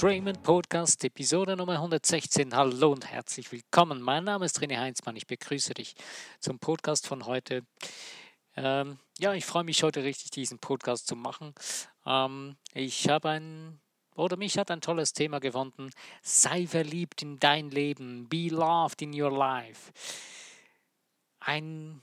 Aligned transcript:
Draymond 0.00 0.42
Podcast, 0.42 1.04
Episode 1.04 1.58
Nummer 1.58 1.74
116. 1.74 2.56
Hallo 2.56 2.92
und 2.92 3.06
herzlich 3.06 3.52
willkommen. 3.52 4.00
Mein 4.00 4.24
Name 4.24 4.46
ist 4.46 4.58
René 4.58 4.78
Heinzmann. 4.78 5.14
Ich 5.14 5.26
begrüße 5.26 5.74
dich 5.74 5.94
zum 6.38 6.58
Podcast 6.58 7.06
von 7.06 7.26
heute. 7.26 7.66
Ähm, 8.56 8.98
ja, 9.18 9.34
ich 9.34 9.44
freue 9.44 9.64
mich 9.64 9.82
heute 9.82 10.02
richtig, 10.02 10.30
diesen 10.30 10.58
Podcast 10.58 11.06
zu 11.06 11.16
machen. 11.16 11.54
Ähm, 12.06 12.56
ich 12.72 13.10
habe 13.10 13.28
ein, 13.28 13.78
oder 14.14 14.38
mich 14.38 14.56
hat 14.56 14.70
ein 14.70 14.80
tolles 14.80 15.12
Thema 15.12 15.38
gefunden. 15.38 15.90
Sei 16.22 16.66
verliebt 16.66 17.20
in 17.20 17.38
dein 17.38 17.68
Leben. 17.70 18.26
Be 18.26 18.48
loved 18.48 19.02
in 19.02 19.12
your 19.12 19.36
life. 19.36 19.92
Ein, 21.40 22.00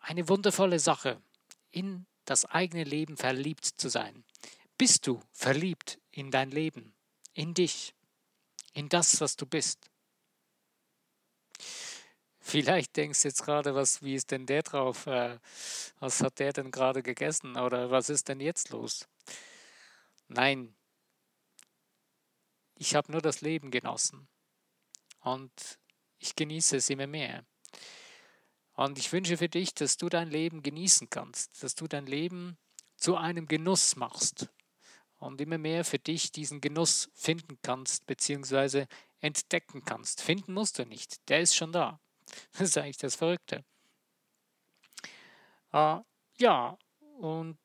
eine 0.00 0.30
wundervolle 0.30 0.78
Sache, 0.78 1.20
in 1.70 2.06
das 2.24 2.46
eigene 2.46 2.84
Leben 2.84 3.18
verliebt 3.18 3.66
zu 3.66 3.90
sein. 3.90 4.24
Bist 4.78 5.06
du 5.06 5.20
verliebt 5.34 6.00
in 6.10 6.30
dein 6.30 6.50
Leben, 6.50 6.94
in 7.34 7.54
dich, 7.54 7.94
in 8.72 8.88
das, 8.88 9.20
was 9.20 9.36
du 9.36 9.46
bist? 9.46 9.90
Vielleicht 12.40 12.96
denkst 12.96 13.22
du 13.22 13.28
jetzt 13.28 13.44
gerade, 13.44 13.74
was, 13.74 14.02
wie 14.02 14.14
ist 14.14 14.30
denn 14.30 14.46
der 14.46 14.62
drauf? 14.62 15.06
Äh, 15.06 15.38
was 16.00 16.20
hat 16.22 16.38
der 16.38 16.52
denn 16.52 16.70
gerade 16.70 17.02
gegessen? 17.02 17.56
Oder 17.56 17.90
was 17.90 18.10
ist 18.10 18.28
denn 18.28 18.40
jetzt 18.40 18.70
los? 18.70 19.08
Nein, 20.28 20.74
ich 22.76 22.94
habe 22.96 23.12
nur 23.12 23.22
das 23.22 23.42
Leben 23.42 23.70
genossen. 23.70 24.26
Und 25.20 25.78
ich 26.18 26.34
genieße 26.34 26.76
es 26.76 26.90
immer 26.90 27.06
mehr. 27.06 27.44
Und 28.74 28.98
ich 28.98 29.12
wünsche 29.12 29.36
für 29.36 29.48
dich, 29.48 29.74
dass 29.74 29.96
du 29.96 30.08
dein 30.08 30.28
Leben 30.28 30.62
genießen 30.62 31.10
kannst, 31.10 31.62
dass 31.62 31.76
du 31.76 31.86
dein 31.86 32.06
Leben 32.06 32.56
zu 32.96 33.16
einem 33.16 33.46
Genuss 33.46 33.94
machst 33.94 34.48
und 35.22 35.40
immer 35.40 35.58
mehr 35.58 35.84
für 35.84 35.98
dich 35.98 36.32
diesen 36.32 36.60
Genuss 36.60 37.10
finden 37.14 37.58
kannst, 37.62 38.06
beziehungsweise 38.06 38.88
entdecken 39.20 39.84
kannst. 39.84 40.20
Finden 40.20 40.52
musst 40.52 40.78
du 40.78 40.84
nicht, 40.84 41.28
der 41.28 41.40
ist 41.40 41.54
schon 41.54 41.72
da. 41.72 42.00
Das 42.52 42.62
ist 42.62 42.78
eigentlich 42.78 42.96
das 42.96 43.14
Verrückte. 43.14 43.64
Äh, 45.72 45.98
ja, 46.38 46.78
und 47.18 47.58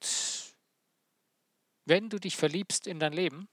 wenn 1.85 2.09
du 2.09 2.19
dich 2.19 2.35
verliebst 2.35 2.85
in 2.85 2.99
dein 2.99 3.13
Leben, 3.13 3.47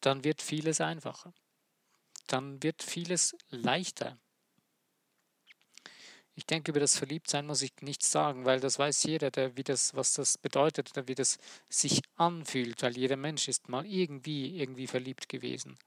dann 0.00 0.22
wird 0.22 0.42
vieles 0.42 0.80
einfacher. 0.80 1.34
Dann 2.28 2.62
wird 2.62 2.82
vieles 2.82 3.36
leichter. 3.48 4.18
Ich 6.38 6.44
denke, 6.44 6.70
über 6.70 6.80
das 6.80 6.98
Verliebtsein 6.98 7.46
muss 7.46 7.62
ich 7.62 7.72
nichts 7.80 8.12
sagen, 8.12 8.44
weil 8.44 8.60
das 8.60 8.78
weiß 8.78 9.04
jeder, 9.04 9.30
der, 9.30 9.56
wie 9.56 9.64
das, 9.64 9.96
was 9.96 10.12
das 10.12 10.36
bedeutet 10.36 10.90
oder 10.92 11.08
wie 11.08 11.14
das 11.14 11.38
sich 11.70 12.02
anfühlt, 12.16 12.82
weil 12.82 12.94
jeder 12.96 13.16
Mensch 13.16 13.48
ist 13.48 13.70
mal 13.70 13.86
irgendwie, 13.86 14.60
irgendwie 14.60 14.86
verliebt 14.86 15.30
gewesen. 15.30 15.78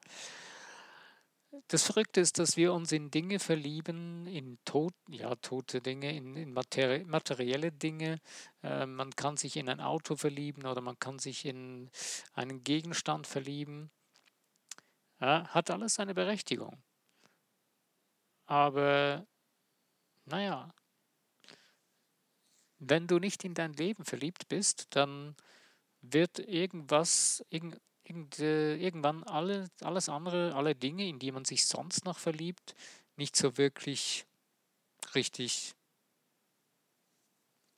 Das 1.68 1.84
Verrückte 1.84 2.20
ist, 2.20 2.40
dass 2.40 2.58
wir 2.58 2.74
uns 2.74 2.92
in 2.92 3.12
Dinge 3.12 3.38
verlieben, 3.40 4.26
in 4.26 4.58
tot, 4.66 4.94
ja, 5.08 5.36
tote 5.36 5.82
Dinge, 5.82 6.16
in, 6.16 6.36
in 6.36 6.52
materi 6.52 7.04
materielle 7.06 7.72
Dinge. 7.72 8.20
Äh, 8.64 8.88
man 8.88 9.12
kann 9.12 9.38
sich 9.38 9.56
in 9.56 9.70
ein 9.70 9.80
Auto 9.80 10.16
verlieben 10.16 10.66
oder 10.66 10.82
man 10.82 10.98
kann 10.98 11.20
sich 11.20 11.46
in 11.46 11.92
einen 12.34 12.64
Gegenstand 12.64 13.28
verlieben. 13.28 13.92
Ja, 15.22 15.48
hat 15.50 15.70
alles 15.70 15.96
seine 15.96 16.16
Berechtigung. 16.16 16.82
Aber 18.48 19.28
naja, 20.30 20.74
wenn 22.80 23.08
du 23.08 23.20
nicht 23.20 23.44
in 23.44 23.54
dein 23.54 23.74
Leben 23.74 24.06
verliebt 24.06 24.48
bist, 24.48 24.88
dann 24.92 25.36
wird 26.02 26.40
irgendwas, 26.40 27.44
irgend, 27.50 28.40
äh, 28.40 28.76
irgendwann 28.78 29.24
alle, 29.24 29.70
alles 29.82 30.08
andere, 30.08 30.56
alle 30.56 30.76
Dinge, 30.76 31.08
in 31.08 31.20
die 31.20 31.32
man 31.32 31.46
sich 31.46 31.66
sonst 31.66 32.06
noch 32.06 32.18
verliebt, 32.18 32.76
nicht 33.18 33.36
so 33.36 33.58
wirklich 33.58 34.26
richtig 35.14 35.76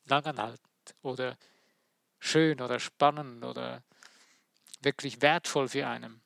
langanhaltend 0.05 0.61
oder 1.01 1.37
schön 2.19 2.61
oder 2.61 2.79
spannend 2.79 3.43
oder 3.43 3.83
wirklich 4.81 5.21
wertvoll 5.21 5.67
für 5.67 5.87
einen. 5.87 6.21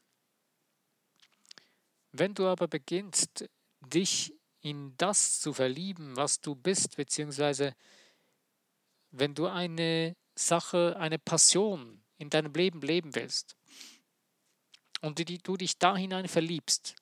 Wenn 2.12 2.34
du 2.34 2.48
aber 2.48 2.68
beginnst, 2.68 3.46
dich 3.82 4.35
in 4.66 4.98
das 4.98 5.42
zu 5.42 5.54
verlieben, 5.54 6.16
was 6.16 6.42
du 6.42 6.56
bist, 6.56 6.98
beziehungsweise 6.98 7.76
wenn 9.12 9.36
du 9.36 9.46
eine 9.46 10.16
Sache, 10.34 10.98
eine 10.98 11.20
Passion 11.20 12.02
in 12.18 12.32
deinem 12.32 12.52
Leben 12.52 12.82
leben 12.82 13.14
willst 13.14 13.56
und 15.02 15.20
du 15.20 15.56
dich 15.56 15.78
da 15.78 15.96
hinein 15.96 16.28
verliebst, 16.28 16.96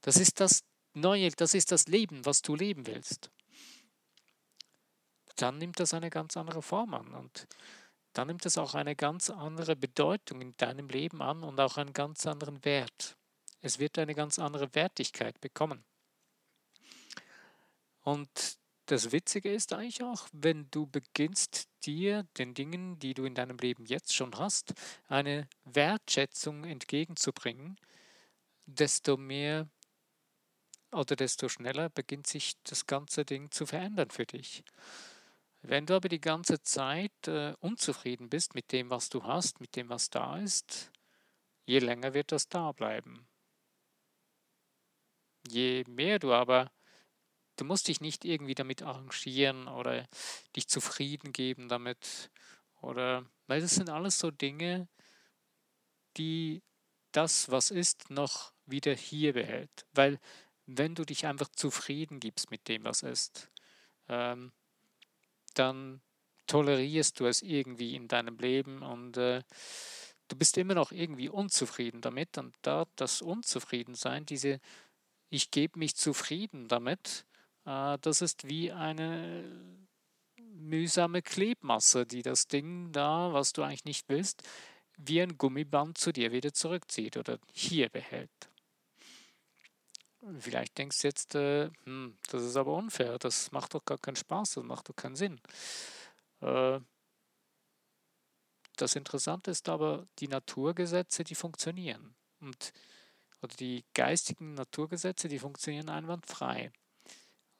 das 0.00 0.16
ist 0.16 0.40
das 0.40 0.64
Neue, 0.94 1.30
das 1.30 1.54
ist 1.54 1.70
das 1.70 1.86
Leben, 1.86 2.26
was 2.26 2.42
du 2.42 2.56
leben 2.56 2.88
willst, 2.88 3.30
dann 5.36 5.58
nimmt 5.58 5.78
das 5.78 5.94
eine 5.94 6.10
ganz 6.10 6.36
andere 6.36 6.60
Form 6.60 6.92
an 6.92 7.14
und 7.14 7.46
dann 8.14 8.26
nimmt 8.26 8.44
es 8.46 8.58
auch 8.58 8.74
eine 8.74 8.96
ganz 8.96 9.30
andere 9.30 9.76
Bedeutung 9.76 10.40
in 10.40 10.56
deinem 10.56 10.88
Leben 10.88 11.22
an 11.22 11.44
und 11.44 11.60
auch 11.60 11.76
einen 11.76 11.92
ganz 11.92 12.26
anderen 12.26 12.64
Wert. 12.64 13.16
Es 13.60 13.78
wird 13.78 13.96
eine 13.96 14.16
ganz 14.16 14.40
andere 14.40 14.74
Wertigkeit 14.74 15.40
bekommen. 15.40 15.84
Und 18.06 18.60
das 18.86 19.10
Witzige 19.10 19.52
ist 19.52 19.72
eigentlich 19.72 20.04
auch, 20.04 20.28
wenn 20.30 20.70
du 20.70 20.86
beginnst, 20.86 21.68
dir 21.84 22.22
den 22.38 22.54
Dingen, 22.54 23.00
die 23.00 23.14
du 23.14 23.24
in 23.24 23.34
deinem 23.34 23.58
Leben 23.58 23.84
jetzt 23.84 24.14
schon 24.14 24.38
hast, 24.38 24.74
eine 25.08 25.48
Wertschätzung 25.64 26.62
entgegenzubringen, 26.62 27.80
desto 28.64 29.16
mehr 29.16 29.68
oder 30.92 31.16
desto 31.16 31.48
schneller 31.48 31.88
beginnt 31.88 32.28
sich 32.28 32.54
das 32.62 32.86
ganze 32.86 33.24
Ding 33.24 33.50
zu 33.50 33.66
verändern 33.66 34.10
für 34.10 34.24
dich. 34.24 34.62
Wenn 35.62 35.86
du 35.86 35.94
aber 35.96 36.08
die 36.08 36.20
ganze 36.20 36.62
Zeit 36.62 37.26
äh, 37.26 37.54
unzufrieden 37.58 38.30
bist 38.30 38.54
mit 38.54 38.70
dem, 38.70 38.88
was 38.88 39.08
du 39.08 39.24
hast, 39.24 39.60
mit 39.60 39.74
dem, 39.74 39.88
was 39.88 40.10
da 40.10 40.38
ist, 40.38 40.92
je 41.64 41.80
länger 41.80 42.14
wird 42.14 42.30
das 42.30 42.48
da 42.48 42.70
bleiben. 42.70 43.26
Je 45.48 45.82
mehr 45.88 46.20
du 46.20 46.32
aber 46.32 46.70
Du 47.56 47.64
musst 47.64 47.88
dich 47.88 48.00
nicht 48.00 48.24
irgendwie 48.24 48.54
damit 48.54 48.82
arrangieren 48.82 49.68
oder 49.68 50.06
dich 50.54 50.68
zufrieden 50.68 51.32
geben 51.32 51.68
damit. 51.68 52.30
Oder, 52.82 53.24
weil 53.46 53.60
das 53.60 53.74
sind 53.74 53.88
alles 53.88 54.18
so 54.18 54.30
Dinge, 54.30 54.88
die 56.16 56.62
das, 57.12 57.50
was 57.50 57.70
ist, 57.70 58.10
noch 58.10 58.52
wieder 58.66 58.94
hier 58.94 59.32
behält. 59.32 59.86
Weil 59.92 60.20
wenn 60.66 60.94
du 60.94 61.04
dich 61.04 61.26
einfach 61.26 61.48
zufrieden 61.48 62.20
gibst 62.20 62.50
mit 62.50 62.68
dem, 62.68 62.84
was 62.84 63.02
ist, 63.02 63.50
ähm, 64.08 64.52
dann 65.54 66.02
tolerierst 66.46 67.18
du 67.18 67.26
es 67.26 67.42
irgendwie 67.42 67.94
in 67.94 68.08
deinem 68.08 68.36
Leben 68.38 68.82
und 68.82 69.16
äh, 69.16 69.42
du 70.28 70.36
bist 70.36 70.58
immer 70.58 70.74
noch 70.74 70.92
irgendwie 70.92 71.28
unzufrieden 71.28 72.00
damit. 72.00 72.36
Und 72.38 72.54
da 72.62 72.86
das 72.96 73.22
Unzufriedensein, 73.22 74.26
diese 74.26 74.60
ich 75.28 75.50
gebe 75.50 75.78
mich 75.78 75.96
zufrieden 75.96 76.68
damit, 76.68 77.25
das 77.66 78.22
ist 78.22 78.48
wie 78.48 78.70
eine 78.70 79.44
mühsame 80.36 81.20
Klebmasse, 81.22 82.06
die 82.06 82.22
das 82.22 82.46
Ding 82.46 82.92
da, 82.92 83.32
was 83.32 83.52
du 83.52 83.62
eigentlich 83.62 83.84
nicht 83.84 84.08
willst, 84.08 84.42
wie 84.96 85.20
ein 85.20 85.36
Gummiband 85.36 85.98
zu 85.98 86.12
dir 86.12 86.32
wieder 86.32 86.52
zurückzieht 86.52 87.16
oder 87.16 87.38
hier 87.52 87.88
behält. 87.88 88.30
Vielleicht 90.38 90.78
denkst 90.78 91.02
du 91.02 91.08
jetzt, 91.08 91.34
äh, 91.34 91.70
hm, 91.84 92.16
das 92.30 92.42
ist 92.42 92.56
aber 92.56 92.72
unfair, 92.72 93.18
das 93.18 93.52
macht 93.52 93.74
doch 93.74 93.84
gar 93.84 93.98
keinen 93.98 94.16
Spaß, 94.16 94.54
das 94.54 94.64
macht 94.64 94.88
doch 94.88 94.96
keinen 94.96 95.14
Sinn. 95.14 95.40
Äh, 96.40 96.80
das 98.76 98.96
Interessante 98.96 99.50
ist 99.50 99.68
aber, 99.68 100.06
die 100.18 100.28
Naturgesetze, 100.28 101.24
die 101.24 101.34
funktionieren. 101.34 102.14
Und, 102.40 102.72
oder 103.40 103.54
die 103.56 103.84
geistigen 103.94 104.54
Naturgesetze, 104.54 105.28
die 105.28 105.38
funktionieren 105.38 105.88
einwandfrei. 105.88 106.72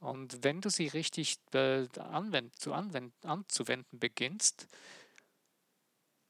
Und 0.06 0.44
wenn 0.44 0.60
du 0.60 0.70
sie 0.70 0.86
richtig 0.86 1.36
äh, 1.52 1.88
anwend, 1.98 2.56
zu 2.60 2.72
anwend, 2.72 3.12
anzuwenden 3.24 3.98
beginnst, 3.98 4.68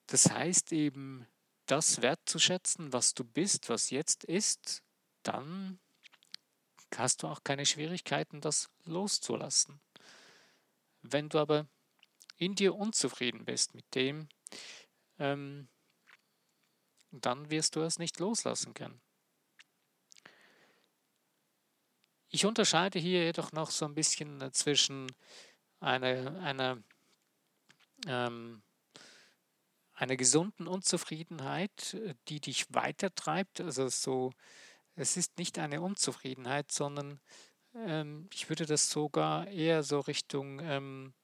das 0.06 0.30
heißt 0.30 0.72
eben, 0.72 1.26
das 1.66 2.00
wertzuschätzen, 2.00 2.94
was 2.94 3.12
du 3.12 3.22
bist, 3.22 3.68
was 3.68 3.90
jetzt 3.90 4.24
ist, 4.24 4.82
dann 5.24 5.78
hast 6.96 7.22
du 7.22 7.26
auch 7.26 7.44
keine 7.44 7.66
Schwierigkeiten, 7.66 8.40
das 8.40 8.70
loszulassen. 8.86 9.78
Wenn 11.02 11.28
du 11.28 11.38
aber 11.38 11.66
in 12.38 12.54
dir 12.54 12.74
unzufrieden 12.74 13.44
bist 13.44 13.74
mit 13.74 13.94
dem, 13.94 14.30
ähm, 15.18 15.68
dann 17.10 17.50
wirst 17.50 17.76
du 17.76 17.80
es 17.80 17.98
nicht 17.98 18.20
loslassen 18.20 18.72
können. 18.72 19.02
Ich 22.36 22.44
unterscheide 22.44 22.98
hier 22.98 23.24
jedoch 23.24 23.52
noch 23.52 23.70
so 23.70 23.86
ein 23.86 23.94
bisschen 23.94 24.42
äh, 24.42 24.52
zwischen 24.52 25.10
einer, 25.80 26.38
einer, 26.42 26.82
ähm, 28.06 28.62
einer 29.94 30.16
gesunden 30.18 30.66
Unzufriedenheit, 30.66 31.94
äh, 31.94 32.14
die 32.28 32.42
dich 32.42 32.66
weitertreibt. 32.68 33.62
Also 33.62 33.88
so, 33.88 34.34
es 34.96 35.16
ist 35.16 35.38
nicht 35.38 35.58
eine 35.58 35.80
Unzufriedenheit, 35.80 36.70
sondern 36.70 37.20
ähm, 37.74 38.28
ich 38.34 38.50
würde 38.50 38.66
das 38.66 38.90
sogar 38.90 39.48
eher 39.48 39.82
so 39.82 40.00
Richtung, 40.00 40.60
ähm, 40.60 41.14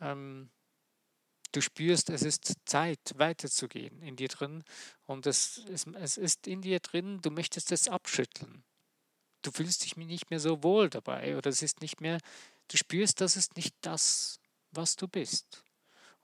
ähm, 0.00 0.48
du 1.52 1.60
spürst, 1.60 2.08
es 2.08 2.22
ist 2.22 2.54
Zeit 2.64 3.12
weiterzugehen 3.16 4.00
in 4.00 4.16
dir 4.16 4.28
drin 4.28 4.64
und 5.04 5.26
es, 5.26 5.62
es, 5.70 5.86
es 5.88 6.16
ist 6.16 6.46
in 6.46 6.62
dir 6.62 6.80
drin, 6.80 7.20
du 7.20 7.30
möchtest 7.30 7.70
es 7.70 7.86
abschütteln. 7.86 8.64
Du 9.48 9.52
fühlst 9.52 9.82
dich 9.82 9.96
nicht 9.96 10.28
mehr 10.28 10.40
so 10.40 10.62
wohl 10.62 10.90
dabei 10.90 11.34
oder 11.34 11.48
es 11.48 11.62
ist 11.62 11.80
nicht 11.80 12.02
mehr, 12.02 12.18
du 12.70 12.76
spürst, 12.76 13.22
das 13.22 13.34
ist 13.34 13.56
nicht 13.56 13.74
das, 13.80 14.40
was 14.72 14.94
du 14.96 15.08
bist. 15.08 15.64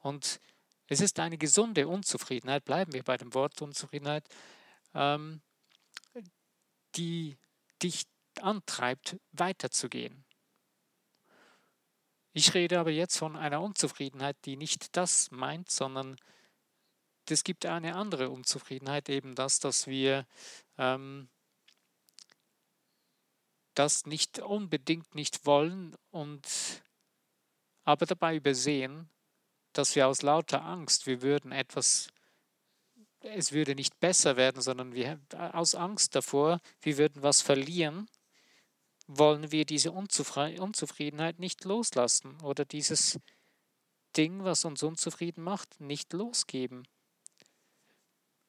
Und 0.00 0.41
es 0.88 1.00
ist 1.00 1.19
eine 1.19 1.38
gesunde 1.38 1.88
Unzufriedenheit, 1.88 2.67
bleiben 2.67 2.93
wir 2.93 3.03
bei 3.03 3.17
dem 3.17 3.32
Wort 3.32 3.62
Unzufriedenheit, 3.62 4.29
ähm, 4.93 5.41
die 6.97 7.38
dich 7.82 8.03
antreibt, 8.43 9.17
weiterzugehen. 9.32 10.27
Ich 12.35 12.53
rede 12.53 12.79
aber 12.79 12.91
jetzt 12.91 13.17
von 13.17 13.37
einer 13.37 13.62
Unzufriedenheit, 13.62 14.37
die 14.44 14.56
nicht 14.59 14.94
das 14.99 15.31
meint, 15.31 15.70
sondern 15.70 16.17
es 17.31 17.43
gibt 17.43 17.65
eine 17.65 17.97
andere 17.97 18.29
Unzufriedenheit, 18.29 19.09
eben 19.09 19.35
das, 19.35 19.61
dass 19.61 19.87
wir 19.87 20.27
ähm, 20.77 21.31
das 23.75 24.06
nicht 24.06 24.38
unbedingt 24.38 25.15
nicht 25.15 25.47
wollen 25.47 25.97
und 26.11 26.82
aber 27.85 28.06
dabei 28.06 28.37
übersehen, 28.37 29.11
dass 29.73 29.94
wir 29.94 30.09
aus 30.09 30.23
lauter 30.23 30.65
Angst, 30.65 31.06
wir 31.06 31.21
würden 31.21 31.53
etwas, 31.53 32.09
es 33.21 33.53
würde 33.53 33.75
nicht 33.75 34.00
besser 34.00 34.37
werden, 34.37 34.62
sondern 34.62 34.94
wir 34.94 35.21
aus 35.53 35.75
Angst 35.75 36.15
davor, 36.15 36.61
wir 36.81 36.97
würden 36.97 37.23
was 37.23 37.43
verlieren, 37.43 38.09
wollen 39.06 39.53
wir 39.53 39.67
diese 39.67 39.93
Unzufriedenheit 39.93 41.38
nicht 41.38 41.65
loslassen 41.65 42.41
oder 42.41 42.65
dieses 42.65 43.19
Ding, 44.17 44.44
was 44.44 44.65
uns 44.65 44.82
unzufrieden 44.82 45.43
macht, 45.43 45.81
nicht 45.81 46.12
losgeben 46.12 46.87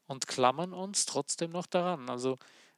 und 0.08 0.28
klammern 0.28 0.74
uns 0.74 1.06
trotzdem 1.06 1.52
noch 1.52 1.66
daran. 1.66 2.10
Also 2.10 2.38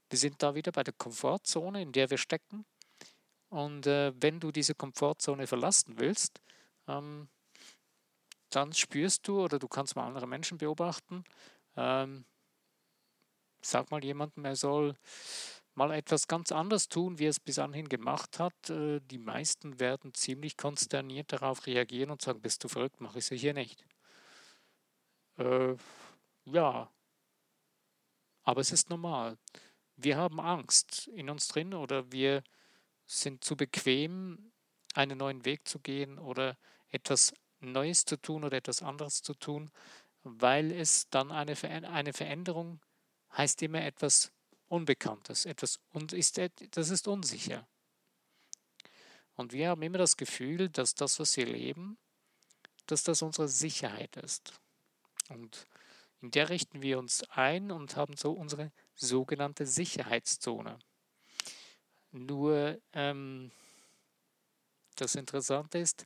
wir 0.09 0.19
sind 0.19 0.41
da 0.41 0.55
wieder 0.55 0.71
bei 0.71 0.83
der 0.83 0.93
Komfortzone, 0.93 1.81
in 1.81 1.91
der 1.91 2.09
wir 2.09 2.17
stecken. 2.17 2.65
Und 3.49 3.87
äh, 3.87 4.13
wenn 4.21 4.39
du 4.39 4.51
diese 4.51 4.75
Komfortzone 4.75 5.47
verlassen 5.47 5.99
willst, 5.99 6.41
ähm, 6.87 7.29
dann 8.49 8.73
spürst 8.73 9.27
du 9.27 9.41
oder 9.41 9.59
du 9.59 9.67
kannst 9.67 9.95
mal 9.95 10.05
andere 10.05 10.27
Menschen 10.27 10.57
beobachten. 10.57 11.23
Ähm, 11.75 12.25
sag 13.61 13.91
mal 13.91 14.03
jemandem, 14.03 14.45
er 14.45 14.55
soll 14.55 14.95
mal 15.75 15.91
etwas 15.91 16.27
ganz 16.27 16.51
anderes 16.51 16.89
tun, 16.89 17.19
wie 17.19 17.25
er 17.25 17.29
es 17.29 17.39
bis 17.39 17.59
anhin 17.59 17.87
gemacht 17.89 18.39
hat. 18.39 18.69
Äh, 18.69 18.99
die 19.01 19.19
meisten 19.19 19.79
werden 19.79 20.13
ziemlich 20.13 20.57
konsterniert 20.57 21.31
darauf 21.31 21.65
reagieren 21.67 22.11
und 22.11 22.21
sagen, 22.21 22.41
bist 22.41 22.63
du 22.63 22.67
verrückt, 22.67 22.99
mache 23.01 23.19
ich 23.19 23.31
es 23.31 23.39
hier 23.39 23.53
nicht. 23.53 23.85
Äh, 25.37 25.75
ja, 26.45 26.89
aber 28.43 28.61
es 28.61 28.71
ist 28.71 28.89
normal. 28.89 29.37
Wir 29.97 30.17
haben 30.17 30.39
Angst 30.39 31.07
in 31.07 31.29
uns 31.29 31.47
drin 31.47 31.73
oder 31.73 32.11
wir 32.11 32.43
sind 33.05 33.43
zu 33.43 33.55
bequem, 33.55 34.51
einen 34.93 35.17
neuen 35.17 35.43
Weg 35.43 35.67
zu 35.67 35.79
gehen 35.79 36.19
oder 36.19 36.57
etwas 36.89 37.33
Neues 37.59 38.05
zu 38.05 38.17
tun 38.17 38.43
oder 38.43 38.57
etwas 38.57 38.83
anderes 38.83 39.21
zu 39.23 39.33
tun, 39.33 39.71
weil 40.23 40.71
es 40.71 41.09
dann 41.09 41.31
eine, 41.31 41.55
eine 41.63 42.13
Veränderung 42.13 42.79
heißt 43.31 43.61
immer 43.63 43.81
etwas 43.81 44.31
Unbekanntes, 44.67 45.45
etwas 45.45 45.79
und 45.93 46.13
ist, 46.13 46.39
das 46.71 46.89
ist 46.89 47.07
unsicher. 47.07 47.67
Und 49.35 49.53
wir 49.53 49.69
haben 49.69 49.81
immer 49.81 49.97
das 49.97 50.17
Gefühl, 50.17 50.69
dass 50.69 50.93
das, 50.93 51.19
was 51.19 51.37
wir 51.37 51.45
leben, 51.45 51.97
dass 52.87 53.03
das 53.03 53.21
unsere 53.21 53.47
Sicherheit 53.47 54.15
ist. 54.17 54.53
Und 55.29 55.67
in 56.21 56.31
der 56.31 56.49
richten 56.49 56.81
wir 56.81 56.99
uns 56.99 57.23
ein 57.29 57.71
und 57.71 57.95
haben 57.95 58.17
so 58.17 58.31
unsere 58.31 58.71
sogenannte 58.97 59.65
Sicherheitszone. 59.65 60.79
Nur 62.11 62.79
ähm, 62.93 63.51
das 64.95 65.15
Interessante 65.15 65.77
ist, 65.77 66.05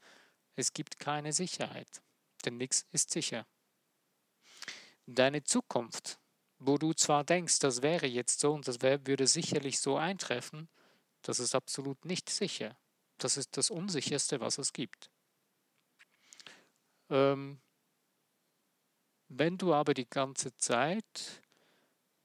es 0.55 0.73
gibt 0.73 0.99
keine 0.99 1.33
Sicherheit, 1.33 2.01
denn 2.45 2.57
nichts 2.57 2.85
ist 2.91 3.11
sicher. 3.11 3.45
Deine 5.05 5.43
Zukunft, 5.43 6.19
wo 6.59 6.77
du 6.77 6.93
zwar 6.93 7.23
denkst, 7.23 7.59
das 7.59 7.81
wäre 7.81 8.05
jetzt 8.05 8.39
so 8.39 8.53
und 8.53 8.67
das 8.67 8.81
wär, 8.81 9.07
würde 9.07 9.27
sicherlich 9.27 9.79
so 9.79 9.97
eintreffen, 9.97 10.69
das 11.21 11.39
ist 11.39 11.55
absolut 11.55 12.05
nicht 12.05 12.29
sicher. 12.29 12.77
Das 13.17 13.37
ist 13.37 13.55
das 13.57 13.69
Unsicherste, 13.69 14.39
was 14.39 14.57
es 14.57 14.73
gibt. 14.73 15.11
Ähm, 17.09 17.61
wenn 19.27 19.57
du 19.57 19.73
aber 19.73 19.93
die 19.93 20.09
ganze 20.09 20.55
Zeit 20.57 21.41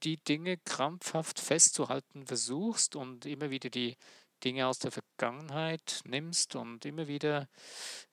die 0.06 0.18
Dinge 0.18 0.56
krampfhaft 0.58 1.40
festzuhalten 1.40 2.26
versuchst 2.26 2.94
und 2.94 3.26
immer 3.26 3.50
wieder 3.50 3.70
die 3.70 3.96
Dinge 4.44 4.68
aus 4.68 4.78
der 4.78 4.92
Vergangenheit 4.92 6.02
nimmst 6.04 6.54
und 6.54 6.84
immer 6.84 7.08
wieder 7.08 7.48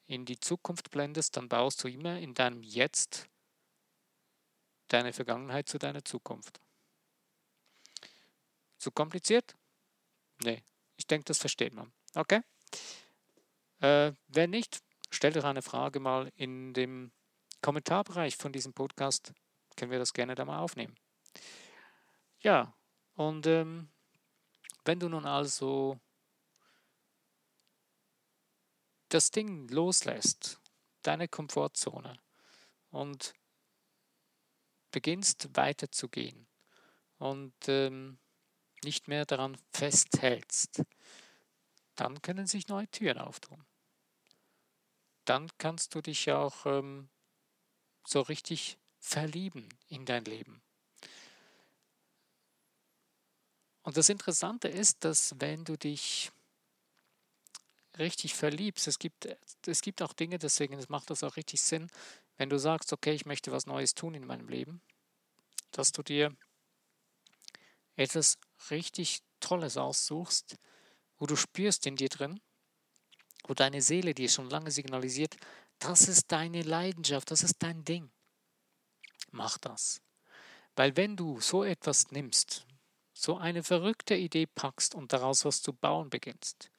in 0.07 0.25
die 0.25 0.39
Zukunft 0.39 0.89
blendest, 0.89 1.37
dann 1.37 1.47
baust 1.47 1.83
du 1.83 1.87
immer 1.87 2.17
in 2.17 2.33
deinem 2.33 2.63
Jetzt 2.63 3.27
deine 4.87 5.13
Vergangenheit 5.13 5.69
zu 5.69 5.77
deiner 5.77 6.03
Zukunft. 6.03 6.59
Zu 8.79 8.89
kompliziert? 8.89 9.55
Nee, 10.43 10.63
ich 10.97 11.05
denke, 11.05 11.25
das 11.25 11.37
versteht 11.37 11.75
man. 11.75 11.93
Okay? 12.15 12.41
Äh, 13.81 14.13
wenn 14.29 14.49
nicht, 14.49 14.81
stell 15.11 15.31
doch 15.31 15.43
eine 15.43 15.61
Frage 15.61 15.99
mal 15.99 16.31
in 16.37 16.73
dem 16.73 17.11
Kommentarbereich 17.61 18.35
von 18.35 18.51
diesem 18.51 18.73
Podcast. 18.73 19.31
Können 19.75 19.91
wir 19.91 19.99
das 19.99 20.13
gerne 20.13 20.33
da 20.33 20.43
mal 20.43 20.59
aufnehmen. 20.59 20.95
Ja, 22.43 22.75
und 23.15 23.47
ähm, 23.47 23.89
wenn 24.85 24.99
du 24.99 25.09
nun 25.09 25.25
also 25.25 25.99
das 29.09 29.31
Ding 29.31 29.69
loslässt, 29.69 30.59
deine 31.03 31.29
Komfortzone 31.29 32.17
und 32.91 33.33
beginnst 34.91 35.49
weiterzugehen 35.55 36.47
und 37.17 37.53
ähm, 37.67 38.19
nicht 38.83 39.07
mehr 39.07 39.25
daran 39.25 39.57
festhältst, 39.73 40.83
dann 41.95 42.21
können 42.21 42.45
sich 42.45 42.67
neue 42.67 42.87
Türen 42.89 43.17
auftun. 43.17 43.65
Dann 45.25 45.49
kannst 45.57 45.95
du 45.95 46.01
dich 46.01 46.31
auch 46.31 46.65
ähm, 46.65 47.09
so 48.07 48.21
richtig 48.21 48.79
verlieben 48.99 49.69
in 49.89 50.05
dein 50.05 50.25
Leben. 50.25 50.62
Und 53.83 53.97
das 53.97 54.09
Interessante 54.09 54.69
ist, 54.69 55.03
dass 55.03 55.35
wenn 55.39 55.65
du 55.65 55.77
dich 55.77 56.31
richtig 57.99 58.33
verliebst, 58.33 58.87
es 58.87 58.97
gibt, 58.97 59.27
es 59.67 59.81
gibt 59.81 60.01
auch 60.01 60.13
Dinge, 60.13 60.39
deswegen 60.39 60.81
macht 60.87 61.09
das 61.09 61.23
auch 61.23 61.35
richtig 61.35 61.61
Sinn, 61.61 61.89
wenn 62.37 62.49
du 62.49 62.57
sagst, 62.57 62.91
okay, 62.93 63.13
ich 63.13 63.25
möchte 63.25 63.51
was 63.51 63.67
Neues 63.67 63.93
tun 63.93 64.15
in 64.15 64.25
meinem 64.25 64.47
Leben, 64.47 64.81
dass 65.71 65.91
du 65.91 66.01
dir 66.01 66.35
etwas 67.95 68.39
richtig 68.71 69.19
Tolles 69.39 69.77
aussuchst, 69.77 70.55
wo 71.19 71.25
du 71.25 71.35
spürst 71.35 71.85
in 71.85 71.95
dir 71.95 72.09
drin, 72.09 72.39
wo 73.47 73.53
deine 73.53 73.81
Seele 73.81 74.15
dir 74.15 74.29
schon 74.29 74.49
lange 74.49 74.71
signalisiert, 74.71 75.35
das 75.79 76.07
ist 76.07 76.31
deine 76.31 76.61
Leidenschaft, 76.61 77.29
das 77.29 77.43
ist 77.43 77.57
dein 77.59 77.83
Ding. 77.83 78.09
Mach 79.31 79.57
das. 79.57 80.01
Weil 80.75 80.95
wenn 80.95 81.17
du 81.17 81.39
so 81.41 81.63
etwas 81.63 82.09
nimmst, 82.11 82.65
so 83.23 83.37
eine 83.37 83.63
verrückte 83.63 84.15
Idee 84.15 84.45
packst 84.45 84.95
und 84.95 85.13
daraus 85.13 85.45
was 85.45 85.61
zu 85.61 85.71
bauen 85.71 86.09
beginnst, 86.09 86.69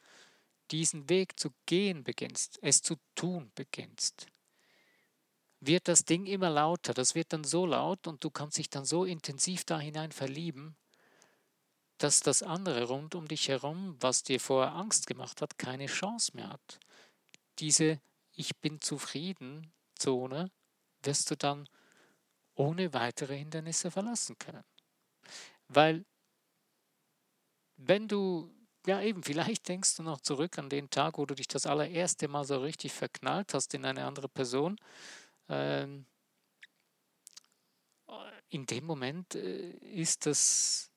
diesen 0.71 1.09
Weg 1.09 1.41
zu 1.41 1.51
gehen 1.65 2.05
beginnst, 2.05 2.59
es 2.61 2.83
zu 2.83 2.97
tun 3.15 3.51
beginnst, 3.55 4.27
wird 5.61 5.89
das 5.89 6.05
Ding 6.05 6.27
immer 6.27 6.51
lauter. 6.51 6.93
Das 6.93 7.15
wird 7.15 7.33
dann 7.33 7.45
so 7.45 7.65
laut 7.65 8.07
und 8.07 8.23
du 8.23 8.31
kannst 8.31 8.59
dich 8.59 8.69
dann 8.69 8.85
so 8.85 9.05
intensiv 9.07 9.65
da 9.65 9.81
hinein 9.81 10.13
verlieben, 10.13 10.77
dass 11.97 12.21
das 12.21 12.43
andere 12.43 12.85
rund 12.85 13.15
um 13.15 13.27
dich 13.27 13.49
herum, 13.49 13.97
was 14.01 14.23
dir 14.23 14.39
vorher 14.39 14.75
Angst 14.75 15.07
gemacht 15.07 15.41
hat, 15.41 15.59
keine 15.59 15.87
Chance 15.87 16.33
mehr 16.35 16.51
hat. 16.51 16.81
Diese 17.59 18.01
Ich 18.33 18.57
bin 18.57 18.83
zufrieden 18.83 19.73
Zone 19.97 20.51
wirst 21.03 21.31
du 21.31 21.37
dann 21.37 21.69
ohne 22.55 22.93
weitere 22.93 23.37
Hindernisse 23.39 23.91
verlassen 23.91 24.37
können. 24.39 24.65
Weil 25.69 26.05
wenn 27.77 28.09
du, 28.09 28.51
ja 28.87 29.01
eben, 29.01 29.23
vielleicht 29.23 29.69
denkst 29.69 29.97
du 29.97 30.03
noch 30.03 30.21
zurück 30.21 30.59
an 30.59 30.69
den 30.69 30.91
Tag, 30.91 31.19
wo 31.19 31.27
du 31.27 31.35
dich 31.35 31.49
das 31.49 31.67
allererste 31.67 32.29
Mal 32.29 32.45
so 32.45 32.59
richtig 32.59 32.93
verknallt 32.93 33.55
hast 33.55 33.75
in 33.75 33.85
eine 33.85 34.05
andere 34.05 34.29
Person 34.29 34.79
ähm, 35.49 36.07
in 38.55 38.67
dem 38.67 38.85
Moment 38.85 39.35
äh, 39.35 39.71
ist 39.79 40.27
das 40.27 40.91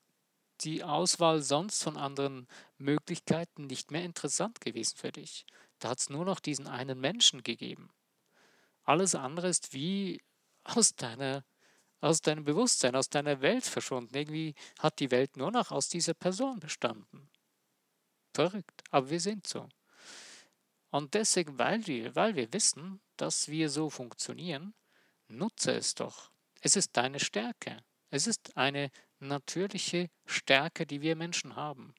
die 0.60 0.82
Auswahl 0.82 1.42
sonst 1.42 1.82
von 1.82 1.96
anderen 1.96 2.48
Möglichkeiten 2.78 3.66
nicht 3.66 3.90
mehr 3.90 4.04
interessant 4.04 4.60
gewesen 4.60 4.96
für 4.96 5.12
dich. 5.12 5.44
Da 5.78 5.90
hat 5.90 5.98
es 6.00 6.10
nur 6.10 6.24
noch 6.24 6.40
diesen 6.40 6.66
einen 6.66 7.00
Menschen 7.00 7.42
gegeben. 7.42 7.90
Alles 8.82 9.14
andere 9.14 9.48
ist 9.48 9.72
wie 9.72 10.20
aus 10.64 10.96
deiner 10.96 11.44
aus 12.00 12.20
deinem 12.22 12.44
Bewusstsein, 12.44 12.94
aus 12.94 13.08
deiner 13.08 13.40
Welt 13.40 13.64
verschwunden. 13.64 14.16
Irgendwie 14.16 14.54
hat 14.78 15.00
die 15.00 15.10
Welt 15.10 15.36
nur 15.36 15.50
noch 15.50 15.70
aus 15.70 15.88
dieser 15.88 16.14
Person 16.14 16.60
bestanden. 16.60 17.28
Verrückt, 18.34 18.82
aber 18.90 19.10
wir 19.10 19.20
sind 19.20 19.46
so. 19.46 19.68
Und 20.90 21.14
deswegen, 21.14 21.58
weil 21.58 21.86
wir, 21.86 22.14
weil 22.14 22.36
wir 22.36 22.52
wissen, 22.52 23.00
dass 23.16 23.48
wir 23.48 23.68
so 23.68 23.90
funktionieren, 23.90 24.74
nutze 25.28 25.72
es 25.72 25.94
doch. 25.94 26.30
Es 26.60 26.76
ist 26.76 26.96
deine 26.96 27.20
Stärke. 27.20 27.76
Es 28.10 28.26
ist 28.26 28.56
eine 28.56 28.90
natürliche 29.18 30.08
Stärke, 30.24 30.86
die 30.86 31.02
wir 31.02 31.16
Menschen 31.16 31.56
haben. 31.56 31.94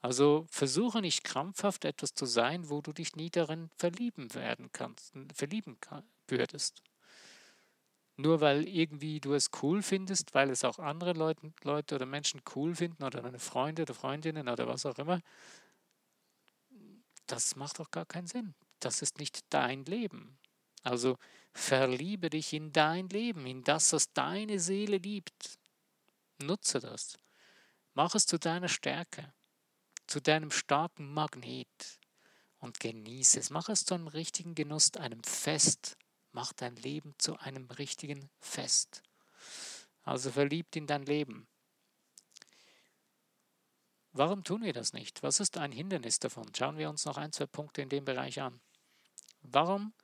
Also 0.00 0.46
versuche 0.50 1.00
nicht 1.00 1.22
krampfhaft 1.22 1.84
etwas 1.84 2.14
zu 2.14 2.26
sein, 2.26 2.68
wo 2.68 2.80
du 2.80 2.92
dich 2.92 3.14
nie 3.14 3.30
darin 3.30 3.70
verlieben 3.76 4.34
werden 4.34 4.70
kannst, 4.72 5.12
verlieben 5.32 5.78
würdest. 6.26 6.82
Nur 8.22 8.40
weil 8.40 8.68
irgendwie 8.68 9.18
du 9.18 9.34
es 9.34 9.50
cool 9.62 9.82
findest, 9.82 10.32
weil 10.32 10.48
es 10.50 10.62
auch 10.62 10.78
andere 10.78 11.12
Leute, 11.12 11.52
Leute 11.64 11.96
oder 11.96 12.06
Menschen 12.06 12.40
cool 12.54 12.72
finden 12.72 13.02
oder 13.02 13.20
deine 13.20 13.40
Freunde 13.40 13.82
oder 13.82 13.94
Freundinnen 13.94 14.48
oder 14.48 14.68
was 14.68 14.86
auch 14.86 14.96
immer, 14.98 15.20
das 17.26 17.56
macht 17.56 17.80
doch 17.80 17.90
gar 17.90 18.06
keinen 18.06 18.28
Sinn. 18.28 18.54
Das 18.78 19.02
ist 19.02 19.18
nicht 19.18 19.40
dein 19.48 19.84
Leben. 19.86 20.38
Also 20.84 21.16
verliebe 21.52 22.30
dich 22.30 22.52
in 22.52 22.72
dein 22.72 23.08
Leben, 23.08 23.44
in 23.44 23.64
das, 23.64 23.92
was 23.92 24.12
deine 24.12 24.60
Seele 24.60 24.98
liebt. 24.98 25.58
Nutze 26.40 26.78
das. 26.78 27.18
Mach 27.92 28.14
es 28.14 28.26
zu 28.26 28.38
deiner 28.38 28.68
Stärke, 28.68 29.32
zu 30.06 30.20
deinem 30.20 30.52
starken 30.52 31.12
Magnet 31.12 31.98
und 32.58 32.78
genieße 32.78 33.40
es. 33.40 33.50
Mach 33.50 33.68
es 33.68 33.84
zu 33.84 33.94
einem 33.94 34.06
richtigen 34.06 34.54
Genuss, 34.54 34.92
einem 34.96 35.24
Fest. 35.24 35.96
Mach 36.32 36.52
dein 36.52 36.76
Leben 36.76 37.14
zu 37.18 37.38
einem 37.38 37.70
richtigen 37.70 38.30
Fest. 38.40 39.02
Also 40.02 40.30
verliebt 40.30 40.74
in 40.76 40.86
dein 40.86 41.04
Leben. 41.04 41.46
Warum 44.12 44.44
tun 44.44 44.62
wir 44.62 44.72
das 44.72 44.92
nicht? 44.92 45.22
Was 45.22 45.40
ist 45.40 45.56
ein 45.56 45.72
Hindernis 45.72 46.18
davon? 46.18 46.50
Schauen 46.54 46.76
wir 46.76 46.90
uns 46.90 47.04
noch 47.04 47.16
ein, 47.16 47.32
zwei 47.32 47.46
Punkte 47.46 47.80
in 47.82 47.88
dem 47.88 48.04
Bereich 48.04 48.40
an. 48.40 48.60
Warum 49.40 49.94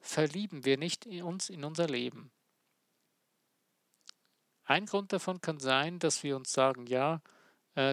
verlieben 0.00 0.64
wir 0.64 0.78
nicht 0.78 1.04
in 1.06 1.22
uns 1.22 1.50
in 1.50 1.64
unser 1.64 1.86
Leben? 1.86 2.32
Ein 4.64 4.86
Grund 4.86 5.12
davon 5.12 5.40
kann 5.40 5.58
sein, 5.58 5.98
dass 5.98 6.22
wir 6.22 6.36
uns 6.36 6.52
sagen, 6.52 6.86
ja, 6.86 7.22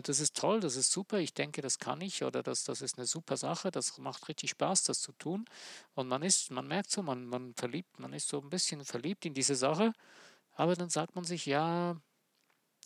das 0.02 0.20
ist 0.20 0.36
toll, 0.36 0.62
das 0.62 0.76
ist 0.78 0.92
super, 0.92 1.20
ich 1.20 1.34
denke, 1.34 1.62
das 1.62 1.78
kann 1.78 2.02
ich 2.02 2.24
oder 2.24 2.42
das, 2.42 2.64
das 2.64 2.82
ist 2.82 2.98
eine 2.98 3.06
super 3.06 3.38
Sache, 3.38 3.70
das 3.72 3.98
macht 4.00 4.28
richtig 4.30 4.50
Spaß, 4.52 4.84
das 4.84 5.00
zu 5.02 5.12
tun. 5.14 5.46
Und 5.94 6.08
man 6.08 6.24
ist, 6.24 6.50
man 6.52 6.68
merkt 6.68 6.90
so, 6.90 7.04
man, 7.04 7.26
man 7.28 7.54
verliebt, 7.54 8.00
man 8.00 8.14
ist 8.14 8.28
so 8.28 8.42
ein 8.42 8.50
bisschen 8.50 8.84
verliebt 8.84 9.26
in 9.26 9.34
diese 9.36 9.56
Sache, 9.56 9.94
aber 10.54 10.76
dann 10.76 10.90
sagt 10.90 11.16
man 11.16 11.24
sich, 11.26 11.46
ja, 11.46 11.98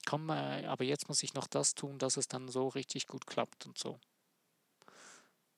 komm, 0.05 0.29
äh, 0.29 0.65
aber 0.65 0.83
jetzt 0.83 1.07
muss 1.07 1.23
ich 1.23 1.33
noch 1.33 1.47
das 1.47 1.75
tun, 1.75 1.99
dass 1.99 2.17
es 2.17 2.27
dann 2.27 2.49
so 2.49 2.67
richtig 2.67 3.07
gut 3.07 3.27
klappt 3.27 3.65
und 3.65 3.77
so. 3.77 3.99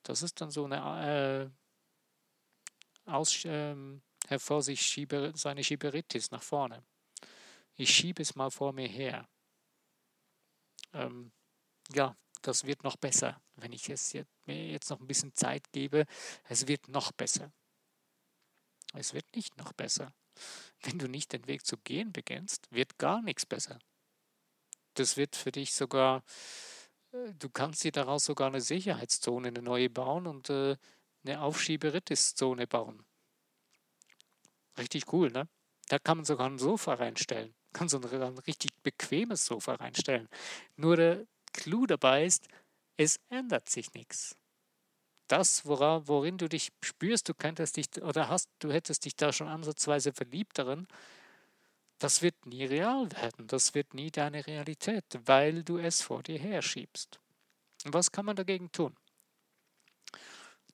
Das 0.04 0.22
ist 0.22 0.40
dann 0.40 0.50
so 0.50 0.64
eine 0.64 1.50
äh, 3.06 3.10
Aus, 3.10 3.44
äh, 3.44 3.74
hervor 4.28 4.62
sich 4.62 4.80
schiebe, 4.82 5.32
seine 5.34 5.64
Schieberitis 5.64 6.30
nach 6.30 6.42
vorne. 6.42 6.82
Ich 7.76 7.90
schiebe 7.94 8.22
es 8.22 8.34
mal 8.36 8.50
vor 8.50 8.72
mir 8.72 8.88
her. 8.88 9.26
Ähm, 10.92 11.32
ja, 11.94 12.16
das 12.42 12.64
wird 12.64 12.84
noch 12.84 12.96
besser, 12.96 13.40
wenn 13.56 13.72
ich 13.72 13.88
es 13.88 14.12
jetzt, 14.12 14.30
mir 14.46 14.70
jetzt 14.70 14.90
noch 14.90 15.00
ein 15.00 15.06
bisschen 15.06 15.34
Zeit 15.34 15.70
gebe. 15.72 16.06
Es 16.48 16.66
wird 16.66 16.88
noch 16.88 17.12
besser. 17.12 17.52
Es 18.94 19.14
wird 19.14 19.26
nicht 19.34 19.56
noch 19.56 19.72
besser. 19.72 20.12
Wenn 20.82 20.98
du 20.98 21.08
nicht 21.08 21.32
den 21.32 21.46
Weg 21.46 21.66
zu 21.66 21.76
gehen 21.78 22.12
beginnst, 22.12 22.70
wird 22.70 22.98
gar 22.98 23.22
nichts 23.22 23.46
besser 23.46 23.78
das 24.94 25.16
wird 25.16 25.36
für 25.36 25.52
dich 25.52 25.74
sogar, 25.74 26.22
äh, 27.12 27.32
du 27.38 27.48
kannst 27.50 27.84
dir 27.84 27.92
daraus 27.92 28.24
sogar 28.24 28.48
eine 28.48 28.60
Sicherheitszone, 28.60 29.48
eine 29.48 29.62
neue 29.62 29.90
bauen 29.90 30.26
und 30.26 30.50
äh, 30.50 30.76
eine 31.24 31.40
Aufschieberitis-Zone 31.40 32.66
bauen. 32.66 33.04
Richtig 34.78 35.12
cool, 35.12 35.30
ne? 35.30 35.48
Da 35.88 35.98
kann 35.98 36.18
man 36.18 36.24
sogar 36.24 36.48
ein 36.48 36.58
Sofa 36.58 36.94
reinstellen. 36.94 37.54
Kann 37.72 37.88
so 37.88 37.98
ein, 37.98 38.38
richtig 38.38 38.70
bequemes 38.82 39.46
Sofa 39.46 39.74
reinstellen. 39.74 40.28
Nur 40.76 40.96
der 40.96 41.26
Clou 41.52 41.86
dabei 41.86 42.24
ist, 42.24 42.48
es 42.96 43.18
ändert 43.28 43.68
sich 43.68 43.92
nichts. 43.94 44.36
Das, 45.28 45.64
wora, 45.64 46.06
worin 46.08 46.36
du 46.36 46.48
dich 46.48 46.72
spürst, 46.82 47.28
du 47.28 47.34
könntest 47.34 47.76
dich 47.76 48.02
oder 48.02 48.28
hast, 48.28 48.50
du 48.58 48.70
hättest 48.70 49.04
dich 49.04 49.16
da 49.16 49.32
schon 49.32 49.48
ansatzweise 49.48 50.12
verliebt 50.12 50.58
darin, 50.58 50.86
das 51.98 52.20
wird 52.20 52.46
nie 52.46 52.64
real 52.64 53.10
werden, 53.12 53.46
das 53.46 53.74
wird 53.74 53.94
nie 53.94 54.10
deine 54.10 54.46
Realität, 54.46 55.04
weil 55.24 55.62
du 55.62 55.78
es 55.78 56.02
vor 56.02 56.22
dir 56.22 56.38
herschiebst. 56.38 57.20
Und 57.84 57.94
was 57.94 58.12
kann 58.12 58.26
man 58.26 58.36
dagegen 58.36 58.72
tun? 58.72 58.96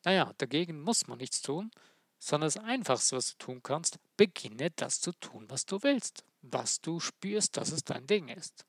Naja, 0.04 0.32
dagegen 0.38 0.80
muss 0.80 1.06
man 1.06 1.18
nichts 1.18 1.42
tun, 1.42 1.70
sondern 2.18 2.48
das 2.48 2.56
Einfachste, 2.56 3.16
was 3.16 3.32
du 3.32 3.38
tun 3.38 3.62
kannst, 3.62 3.98
beginne 4.16 4.70
das 4.70 5.00
zu 5.00 5.12
tun, 5.12 5.46
was 5.48 5.66
du 5.66 5.82
willst, 5.82 6.24
was 6.42 6.80
du 6.80 7.00
spürst, 7.00 7.56
dass 7.56 7.72
es 7.72 7.84
dein 7.84 8.06
Ding 8.06 8.28
ist. 8.28 8.64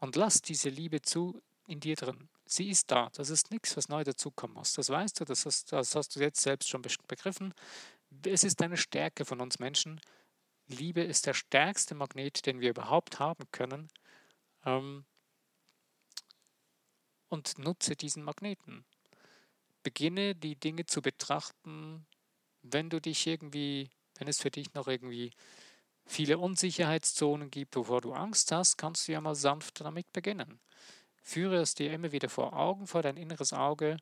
Und 0.00 0.16
lass 0.16 0.42
diese 0.42 0.68
Liebe 0.68 1.00
zu 1.02 1.40
in 1.66 1.80
dir 1.80 1.94
drin. 1.94 2.28
Sie 2.44 2.68
ist 2.70 2.90
da. 2.90 3.08
Das 3.14 3.30
ist 3.30 3.50
nichts, 3.50 3.76
was 3.76 3.88
neu 3.88 4.02
dazukommen 4.02 4.56
muss. 4.56 4.72
Das 4.72 4.88
weißt 4.88 5.20
du, 5.20 5.24
das 5.24 5.46
hast, 5.46 5.72
das 5.72 5.94
hast 5.94 6.16
du 6.16 6.20
jetzt 6.20 6.40
selbst 6.40 6.68
schon 6.68 6.82
begriffen. 6.82 7.54
Es 8.26 8.44
ist 8.44 8.60
eine 8.60 8.76
Stärke 8.76 9.24
von 9.24 9.40
uns 9.40 9.58
Menschen, 9.58 10.00
Liebe 10.68 11.02
ist 11.02 11.26
der 11.26 11.34
stärkste 11.34 11.94
Magnet, 11.94 12.46
den 12.46 12.60
wir 12.60 12.70
überhaupt 12.70 13.18
haben 13.18 13.44
können. 13.52 13.88
Ähm, 14.64 15.04
und 17.28 17.58
nutze 17.58 17.96
diesen 17.96 18.22
Magneten. 18.22 18.84
Beginne 19.82 20.34
die 20.34 20.56
Dinge 20.56 20.86
zu 20.86 21.02
betrachten, 21.02 22.06
wenn 22.62 22.90
du 22.90 23.00
dich 23.00 23.26
irgendwie, 23.26 23.90
wenn 24.18 24.28
es 24.28 24.40
für 24.40 24.50
dich 24.50 24.74
noch 24.74 24.86
irgendwie 24.88 25.32
viele 26.06 26.38
Unsicherheitszonen 26.38 27.50
gibt, 27.50 27.76
wovor 27.76 28.00
du 28.00 28.12
Angst 28.12 28.52
hast, 28.52 28.76
kannst 28.76 29.08
du 29.08 29.12
ja 29.12 29.20
mal 29.20 29.34
sanft 29.34 29.80
damit 29.80 30.12
beginnen. 30.12 30.60
Führe 31.22 31.56
es 31.56 31.74
dir 31.74 31.92
immer 31.92 32.12
wieder 32.12 32.28
vor 32.28 32.52
Augen, 32.54 32.86
vor 32.86 33.02
dein 33.02 33.16
inneres 33.16 33.52
Auge, 33.52 33.96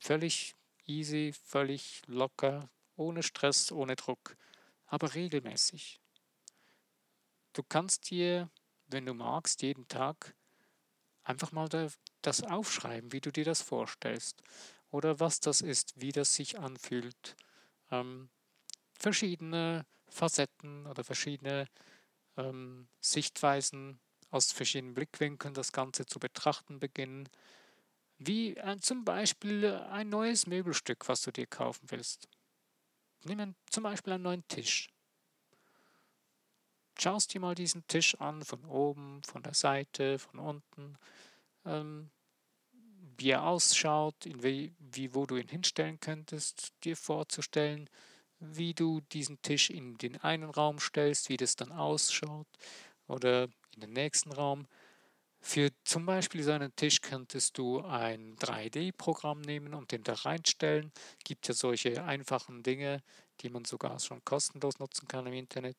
völlig 0.00 0.54
easy, 0.86 1.32
völlig 1.32 2.02
locker, 2.06 2.68
ohne 2.96 3.22
Stress, 3.22 3.72
ohne 3.72 3.96
Druck 3.96 4.36
aber 4.86 5.14
regelmäßig. 5.14 6.00
Du 7.52 7.62
kannst 7.62 8.10
dir, 8.10 8.48
wenn 8.86 9.06
du 9.06 9.14
magst, 9.14 9.62
jeden 9.62 9.88
Tag 9.88 10.36
einfach 11.24 11.52
mal 11.52 11.68
das 12.26 12.42
aufschreiben, 12.42 13.12
wie 13.12 13.20
du 13.20 13.30
dir 13.30 13.44
das 13.44 13.62
vorstellst 13.62 14.42
oder 14.90 15.20
was 15.20 15.40
das 15.40 15.60
ist, 15.60 16.00
wie 16.00 16.12
das 16.12 16.34
sich 16.34 16.58
anfühlt. 16.58 17.36
Ähm, 17.90 18.28
verschiedene 18.98 19.86
Facetten 20.08 20.86
oder 20.86 21.04
verschiedene 21.04 21.66
ähm, 22.36 22.88
Sichtweisen 23.00 23.98
aus 24.30 24.52
verschiedenen 24.52 24.94
Blickwinkeln 24.94 25.54
das 25.54 25.72
Ganze 25.72 26.06
zu 26.06 26.18
betrachten 26.18 26.80
beginnen. 26.80 27.28
Wie 28.18 28.56
äh, 28.56 28.78
zum 28.78 29.04
Beispiel 29.04 29.66
ein 29.90 30.08
neues 30.08 30.46
Möbelstück, 30.46 31.08
was 31.08 31.22
du 31.22 31.32
dir 31.32 31.46
kaufen 31.46 31.90
willst. 31.90 32.28
Nimm 33.24 33.54
zum 33.70 33.82
Beispiel 33.82 34.12
einen 34.12 34.22
neuen 34.22 34.48
Tisch. 34.48 34.90
Schaust 36.98 37.34
dir 37.34 37.40
mal 37.40 37.54
diesen 37.54 37.86
Tisch 37.88 38.14
an, 38.20 38.42
von 38.42 38.64
oben, 38.64 39.22
von 39.24 39.42
der 39.42 39.54
Seite, 39.54 40.18
von 40.18 40.38
unten, 40.38 40.96
ähm, 41.64 42.10
wie 43.16 43.30
er 43.30 43.44
ausschaut, 43.44 44.26
in 44.26 44.42
wie, 44.42 44.74
wie, 44.78 45.14
wo 45.14 45.26
du 45.26 45.36
ihn 45.36 45.48
hinstellen 45.48 46.00
könntest, 46.00 46.72
dir 46.84 46.96
vorzustellen, 46.96 47.88
wie 48.40 48.74
du 48.74 49.00
diesen 49.12 49.40
Tisch 49.42 49.70
in 49.70 49.96
den 49.98 50.20
einen 50.20 50.50
Raum 50.50 50.78
stellst, 50.78 51.28
wie 51.28 51.36
das 51.36 51.56
dann 51.56 51.72
ausschaut 51.72 52.48
oder 53.06 53.44
in 53.74 53.80
den 53.80 53.92
nächsten 53.92 54.32
Raum. 54.32 54.66
Für 55.40 55.70
zum 55.84 56.06
Beispiel 56.06 56.42
so 56.42 56.52
einen 56.52 56.74
Tisch 56.74 57.02
könntest 57.02 57.58
du 57.58 57.82
ein 57.82 58.34
3D-Programm 58.36 59.42
nehmen 59.42 59.74
und 59.74 59.92
den 59.92 60.02
da 60.02 60.14
reinstellen. 60.14 60.90
Gibt 61.22 61.46
ja 61.48 61.54
solche 61.54 62.02
einfachen 62.02 62.62
Dinge, 62.62 63.02
die 63.40 63.50
man 63.50 63.64
sogar 63.64 63.98
schon 64.00 64.24
kostenlos 64.24 64.78
nutzen 64.78 65.06
kann 65.06 65.26
im 65.26 65.34
Internet. 65.34 65.76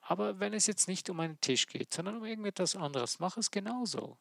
Aber 0.00 0.40
wenn 0.40 0.54
es 0.54 0.66
jetzt 0.66 0.88
nicht 0.88 1.08
um 1.10 1.20
einen 1.20 1.40
Tisch 1.40 1.66
geht, 1.66 1.92
sondern 1.92 2.16
um 2.16 2.24
irgendetwas 2.24 2.76
anderes, 2.76 3.18
mach 3.20 3.36
es 3.36 3.50
genauso. 3.50 4.18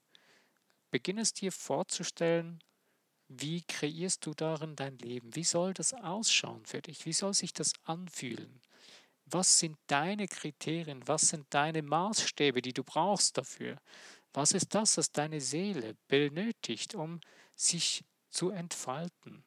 Beginn 0.93 1.17
es 1.17 1.33
dir 1.33 1.51
vorzustellen, 1.51 2.63
wie 3.27 3.63
kreierst 3.63 4.27
du 4.27 4.35
darin 4.35 4.75
dein 4.75 4.99
Leben? 4.99 5.35
Wie 5.35 5.43
soll 5.43 5.73
das 5.73 5.91
ausschauen 5.91 6.67
für 6.67 6.83
dich? 6.83 7.07
Wie 7.07 7.13
soll 7.13 7.33
sich 7.33 7.51
das 7.51 7.73
anfühlen? 7.81 8.61
Was 9.25 9.57
sind 9.57 9.75
deine 9.87 10.27
Kriterien? 10.27 11.01
Was 11.07 11.29
sind 11.29 11.47
deine 11.49 11.81
Maßstäbe, 11.81 12.61
die 12.61 12.73
du 12.73 12.83
brauchst 12.83 13.39
dafür? 13.39 13.81
Was 14.33 14.51
ist 14.51 14.75
das, 14.75 14.95
was 14.97 15.11
deine 15.11 15.41
Seele 15.41 15.95
benötigt, 16.09 16.93
um 16.93 17.21
sich 17.55 18.05
zu 18.29 18.51
entfalten? 18.51 19.43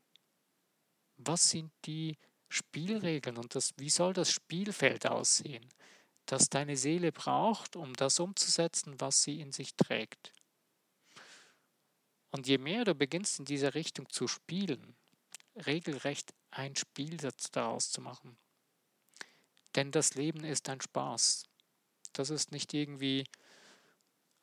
Was 1.17 1.51
sind 1.51 1.71
die 1.85 2.19
Spielregeln 2.49 3.37
und 3.37 3.55
das, 3.55 3.71
wie 3.77 3.91
soll 3.91 4.15
das 4.15 4.33
Spielfeld 4.33 5.07
aussehen, 5.07 5.69
das 6.25 6.49
deine 6.49 6.77
Seele 6.77 7.13
braucht, 7.13 7.77
um 7.77 7.93
das 7.93 8.19
umzusetzen, 8.19 9.01
was 9.01 9.23
sie 9.23 9.41
in 9.41 9.53
sich 9.53 9.77
trägt? 9.77 10.33
Und 12.37 12.47
je 12.47 12.59
mehr 12.59 12.85
du 12.85 12.95
beginnst 12.95 13.39
in 13.39 13.47
dieser 13.47 13.75
Richtung 13.75 14.11
zu 14.11 14.29
spielen, 14.29 14.95
regelrecht 15.65 16.35
ein 16.51 16.77
Spiel 16.77 17.17
daraus 17.53 17.91
zu 17.91 18.03
machen. 18.03 18.37
Denn 19.75 19.91
das 19.91 20.17
Leben 20.17 20.45
ist 20.45 20.69
ein 20.69 20.83
Spaß. 20.83 21.45
Das 22.13 22.29
ist 22.29 22.53
nicht 22.53 22.75
irgendwie 22.75 23.25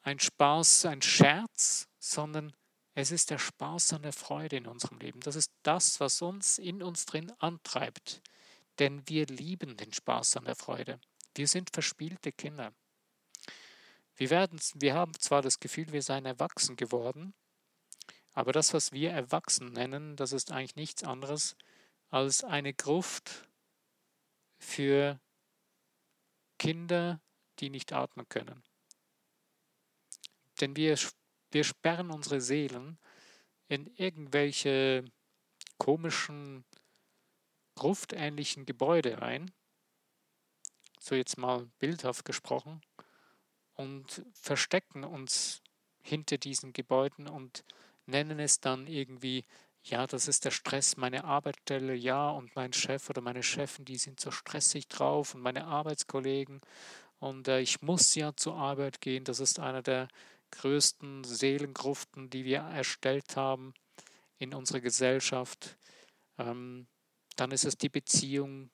ein 0.01 0.17
Spaß, 0.17 0.85
ein 0.85 1.03
Scherz, 1.03 1.87
sondern 1.99 2.55
es 2.95 3.11
ist 3.11 3.29
der 3.29 3.37
Spaß 3.37 3.93
und 3.93 4.01
der 4.01 4.13
Freude 4.13 4.55
in 4.55 4.65
unserem 4.65 4.97
Leben. 4.97 5.19
Das 5.19 5.35
ist 5.35 5.51
das, 5.61 5.99
was 5.99 6.19
uns 6.23 6.57
in 6.57 6.81
uns 6.81 7.05
drin 7.05 7.31
antreibt. 7.37 8.23
Denn 8.79 9.07
wir 9.07 9.27
lieben 9.27 9.77
den 9.77 9.93
Spaß 9.93 10.37
und 10.37 10.47
der 10.47 10.55
Freude. 10.55 10.99
Wir 11.35 11.47
sind 11.47 11.69
verspielte 11.69 12.31
Kinder. 12.31 12.73
Wir, 14.15 14.31
werden, 14.31 14.59
wir 14.73 14.95
haben 14.95 15.13
zwar 15.19 15.43
das 15.43 15.59
Gefühl, 15.59 15.91
wir 15.91 16.01
seien 16.01 16.25
erwachsen 16.25 16.75
geworden, 16.75 17.35
aber 18.33 18.51
das, 18.51 18.73
was 18.73 18.91
wir 18.91 19.11
erwachsen 19.11 19.73
nennen, 19.73 20.15
das 20.15 20.31
ist 20.31 20.51
eigentlich 20.51 20.75
nichts 20.75 21.03
anderes 21.03 21.55
als 22.09 22.43
eine 22.43 22.73
Gruft 22.73 23.47
für 24.57 25.19
Kinder, 26.57 27.19
die 27.59 27.69
nicht 27.69 27.93
atmen 27.93 28.27
können. 28.29 28.63
Denn 30.61 30.75
wir, 30.75 30.97
wir 31.51 31.63
sperren 31.63 32.11
unsere 32.11 32.41
Seelen 32.41 32.97
in 33.67 33.87
irgendwelche 33.95 35.05
komischen, 35.77 36.63
gruftähnlichen 37.75 38.65
Gebäude 38.65 39.21
rein, 39.21 39.51
so 40.99 41.15
jetzt 41.15 41.37
mal 41.37 41.67
bildhaft 41.79 42.25
gesprochen, 42.25 42.81
und 43.73 44.23
verstecken 44.33 45.03
uns 45.03 45.61
hinter 46.01 46.37
diesen 46.37 46.73
Gebäuden 46.73 47.27
und 47.27 47.63
nennen 48.05 48.39
es 48.39 48.59
dann 48.59 48.87
irgendwie, 48.87 49.45
ja, 49.83 50.07
das 50.07 50.27
ist 50.27 50.45
der 50.45 50.51
Stress, 50.51 50.97
meine 50.97 51.23
Arbeitsstelle, 51.25 51.93
ja, 51.93 52.29
und 52.29 52.55
mein 52.55 52.73
Chef 52.73 53.09
oder 53.09 53.21
meine 53.21 53.43
Chefin, 53.43 53.85
die 53.85 53.97
sind 53.97 54.19
so 54.19 54.31
stressig 54.31 54.87
drauf 54.87 55.35
und 55.35 55.41
meine 55.41 55.65
Arbeitskollegen. 55.65 56.61
Und 57.19 57.47
äh, 57.47 57.59
ich 57.59 57.81
muss 57.81 58.15
ja 58.15 58.35
zur 58.35 58.55
Arbeit 58.55 59.01
gehen, 59.01 59.23
das 59.23 59.39
ist 59.39 59.59
einer 59.59 59.81
der 59.81 60.07
größten 60.51 61.23
Seelengruften, 61.23 62.29
die 62.29 62.45
wir 62.45 62.59
erstellt 62.59 63.35
haben 63.35 63.73
in 64.37 64.53
unserer 64.53 64.81
Gesellschaft. 64.81 65.77
Ähm, 66.37 66.87
dann 67.35 67.51
ist 67.51 67.65
es 67.65 67.77
die 67.77 67.89
Beziehung, 67.89 68.69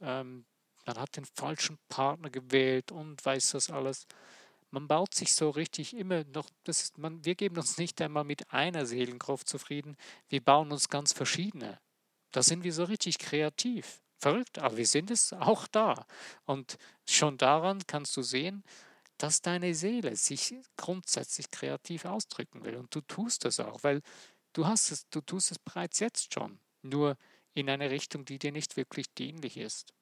ähm, 0.00 0.46
man 0.86 0.98
hat 0.98 1.16
den 1.16 1.24
falschen 1.24 1.78
Partner 1.88 2.30
gewählt 2.30 2.92
und 2.92 3.24
weiß 3.24 3.52
das 3.52 3.70
alles 3.70 4.06
man 4.74 4.88
baut 4.88 5.14
sich 5.14 5.32
so 5.32 5.50
richtig 5.50 5.96
immer 5.96 6.24
noch, 6.24 6.50
das 6.64 6.82
ist, 6.82 6.98
man, 6.98 7.24
wir 7.24 7.36
geben 7.36 7.56
uns 7.56 7.78
nicht 7.78 8.00
einmal 8.00 8.24
mit 8.24 8.52
einer 8.52 8.86
Seelengruft 8.86 9.48
zufrieden, 9.48 9.96
wir 10.28 10.42
bauen 10.42 10.72
uns 10.72 10.88
ganz 10.88 11.12
verschiedene. 11.12 11.80
Da 12.32 12.42
sind 12.42 12.64
wir 12.64 12.72
so 12.72 12.82
richtig 12.82 13.18
kreativ. 13.18 14.02
Verrückt, 14.18 14.58
aber 14.58 14.76
wir 14.76 14.86
sind 14.86 15.12
es 15.12 15.32
auch 15.32 15.68
da. 15.68 16.06
Und 16.44 16.76
schon 17.08 17.38
daran 17.38 17.86
kannst 17.86 18.16
du 18.16 18.22
sehen, 18.22 18.64
dass 19.16 19.42
deine 19.42 19.74
Seele 19.76 20.16
sich 20.16 20.56
grundsätzlich 20.76 21.52
kreativ 21.52 22.04
ausdrücken 22.04 22.64
will. 22.64 22.76
Und 22.76 22.92
du 22.94 23.00
tust 23.00 23.44
das 23.44 23.60
auch, 23.60 23.84
weil 23.84 24.02
du 24.54 24.66
hast 24.66 24.90
es, 24.90 25.08
du 25.08 25.20
tust 25.20 25.52
es 25.52 25.58
bereits 25.60 26.00
jetzt 26.00 26.34
schon. 26.34 26.58
Nur 26.82 27.16
in 27.52 27.70
eine 27.70 27.90
Richtung, 27.90 28.24
die 28.24 28.40
dir 28.40 28.50
nicht 28.50 28.76
wirklich 28.76 29.12
dienlich 29.14 29.56
ist. 29.56 29.94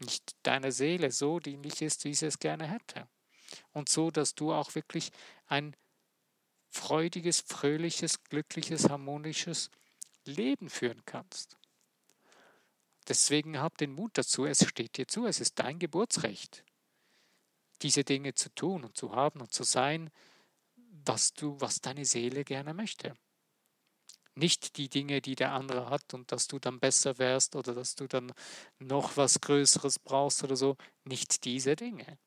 Nicht 0.00 0.34
deiner 0.42 0.72
Seele 0.72 1.12
so 1.12 1.38
dienlich 1.38 1.82
ist, 1.82 2.04
wie 2.04 2.14
sie 2.14 2.26
es 2.26 2.40
gerne 2.40 2.66
hätte 2.66 3.06
und 3.72 3.88
so, 3.88 4.10
dass 4.10 4.34
du 4.34 4.52
auch 4.52 4.74
wirklich 4.74 5.10
ein 5.46 5.74
freudiges, 6.70 7.40
fröhliches, 7.40 8.22
glückliches, 8.24 8.88
harmonisches 8.88 9.70
Leben 10.24 10.68
führen 10.68 11.02
kannst. 11.06 11.56
Deswegen 13.08 13.58
hab 13.58 13.78
den 13.78 13.94
Mut 13.94 14.12
dazu, 14.18 14.44
es 14.44 14.66
steht 14.66 14.98
dir 14.98 15.08
zu, 15.08 15.26
es 15.26 15.40
ist 15.40 15.58
dein 15.58 15.78
Geburtsrecht, 15.78 16.62
diese 17.80 18.04
Dinge 18.04 18.34
zu 18.34 18.54
tun 18.54 18.84
und 18.84 18.96
zu 18.96 19.12
haben 19.12 19.40
und 19.40 19.52
zu 19.52 19.64
sein, 19.64 20.10
was 20.76 21.32
du, 21.32 21.58
was 21.58 21.80
deine 21.80 22.04
Seele 22.04 22.44
gerne 22.44 22.74
möchte. 22.74 23.14
Nicht 24.34 24.76
die 24.76 24.88
Dinge, 24.88 25.20
die 25.20 25.34
der 25.34 25.52
andere 25.52 25.90
hat 25.90 26.14
und 26.14 26.30
dass 26.30 26.46
du 26.46 26.58
dann 26.58 26.78
besser 26.78 27.18
wärst 27.18 27.56
oder 27.56 27.74
dass 27.74 27.94
du 27.94 28.06
dann 28.06 28.32
noch 28.78 29.16
was 29.16 29.40
Größeres 29.40 29.98
brauchst 29.98 30.44
oder 30.44 30.54
so. 30.54 30.76
Nicht 31.04 31.44
diese 31.44 31.74
Dinge. 31.74 32.18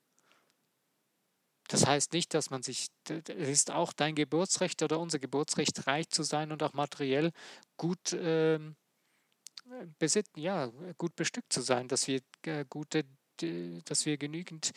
Das 1.71 1.87
heißt 1.87 2.11
nicht, 2.11 2.33
dass 2.33 2.49
man 2.49 2.63
sich, 2.63 2.87
es 3.07 3.47
ist 3.47 3.71
auch 3.71 3.93
dein 3.93 4.13
Geburtsrecht 4.13 4.83
oder 4.83 4.99
unser 4.99 5.19
Geburtsrecht, 5.19 5.87
reich 5.87 6.09
zu 6.09 6.23
sein 6.23 6.51
und 6.51 6.61
auch 6.63 6.73
materiell 6.73 7.31
gut 7.77 8.11
ähm, 8.11 8.75
besitten, 9.97 10.41
ja, 10.41 10.69
gut 10.97 11.15
bestückt 11.15 11.53
zu 11.53 11.61
sein, 11.61 11.87
dass 11.87 12.07
wir 12.07 12.19
äh, 12.45 12.65
gute, 12.69 13.05
dass 13.85 14.05
wir 14.05 14.17
genügend 14.17 14.71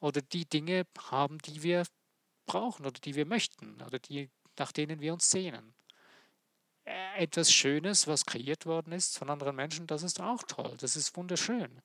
oder 0.00 0.22
die 0.22 0.44
Dinge 0.44 0.88
haben, 0.98 1.38
die 1.38 1.62
wir 1.62 1.84
brauchen 2.46 2.84
oder 2.84 2.98
die 3.00 3.14
wir 3.14 3.26
möchten 3.26 3.80
oder 3.82 4.00
die, 4.00 4.28
nach 4.58 4.72
denen 4.72 5.00
wir 5.00 5.12
uns 5.12 5.30
sehnen. 5.30 5.72
Äh, 6.84 7.22
etwas 7.22 7.52
Schönes, 7.52 8.08
was 8.08 8.26
kreiert 8.26 8.66
worden 8.66 8.92
ist 8.92 9.18
von 9.18 9.30
anderen 9.30 9.54
Menschen, 9.54 9.86
das 9.86 10.02
ist 10.02 10.20
auch 10.20 10.42
toll, 10.42 10.74
das 10.78 10.96
ist 10.96 11.16
wunderschön. 11.16 11.80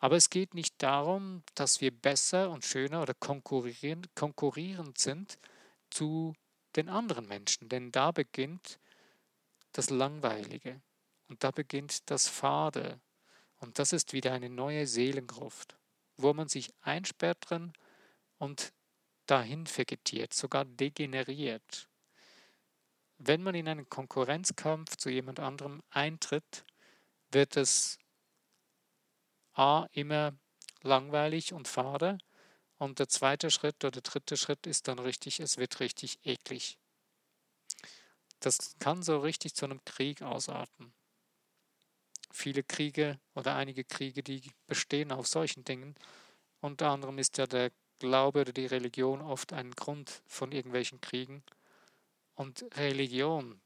Aber 0.00 0.16
es 0.16 0.30
geht 0.30 0.54
nicht 0.54 0.82
darum, 0.82 1.42
dass 1.54 1.82
wir 1.82 1.90
besser 1.90 2.50
und 2.50 2.64
schöner 2.64 3.02
oder 3.02 3.12
konkurrieren, 3.14 4.06
konkurrierend 4.14 4.98
sind 4.98 5.38
zu 5.90 6.34
den 6.74 6.88
anderen 6.88 7.28
Menschen, 7.28 7.68
denn 7.68 7.92
da 7.92 8.10
beginnt 8.10 8.80
das 9.72 9.90
Langweilige 9.90 10.80
und 11.28 11.44
da 11.44 11.50
beginnt 11.50 12.10
das 12.10 12.28
Fade 12.28 12.98
und 13.58 13.78
das 13.78 13.92
ist 13.92 14.14
wieder 14.14 14.32
eine 14.32 14.48
neue 14.48 14.86
Seelengruft, 14.86 15.76
wo 16.16 16.32
man 16.32 16.48
sich 16.48 16.72
einsperrt 16.80 17.50
drin 17.50 17.74
und 18.38 18.72
dahin 19.26 19.66
vegetiert, 19.66 20.32
sogar 20.32 20.64
degeneriert. 20.64 21.88
Wenn 23.18 23.42
man 23.42 23.54
in 23.54 23.68
einen 23.68 23.88
Konkurrenzkampf 23.90 24.96
zu 24.96 25.10
jemand 25.10 25.40
anderem 25.40 25.82
eintritt, 25.90 26.64
wird 27.30 27.58
es 27.58 27.98
A 29.54 29.86
immer 29.92 30.32
langweilig 30.82 31.52
und 31.52 31.68
fade. 31.68 32.18
Und 32.78 32.98
der 32.98 33.08
zweite 33.08 33.50
Schritt 33.50 33.84
oder 33.84 33.90
der 33.90 34.02
dritte 34.02 34.36
Schritt 34.36 34.66
ist 34.66 34.88
dann 34.88 34.98
richtig, 34.98 35.40
es 35.40 35.58
wird 35.58 35.80
richtig 35.80 36.18
eklig. 36.24 36.78
Das 38.40 38.74
kann 38.78 39.02
so 39.02 39.18
richtig 39.18 39.54
zu 39.54 39.66
einem 39.66 39.84
Krieg 39.84 40.22
ausarten. 40.22 40.94
Viele 42.32 42.62
Kriege 42.62 43.18
oder 43.34 43.56
einige 43.56 43.84
Kriege, 43.84 44.22
die 44.22 44.50
bestehen 44.66 45.12
auf 45.12 45.26
solchen 45.26 45.64
Dingen. 45.64 45.94
Unter 46.60 46.90
anderem 46.90 47.18
ist 47.18 47.36
ja 47.38 47.46
der 47.46 47.70
Glaube 47.98 48.42
oder 48.42 48.52
die 48.52 48.66
Religion 48.66 49.20
oft 49.20 49.52
ein 49.52 49.72
Grund 49.72 50.22
von 50.26 50.52
irgendwelchen 50.52 51.00
Kriegen. 51.00 51.42
Und 52.34 52.64
Religion 52.76 53.60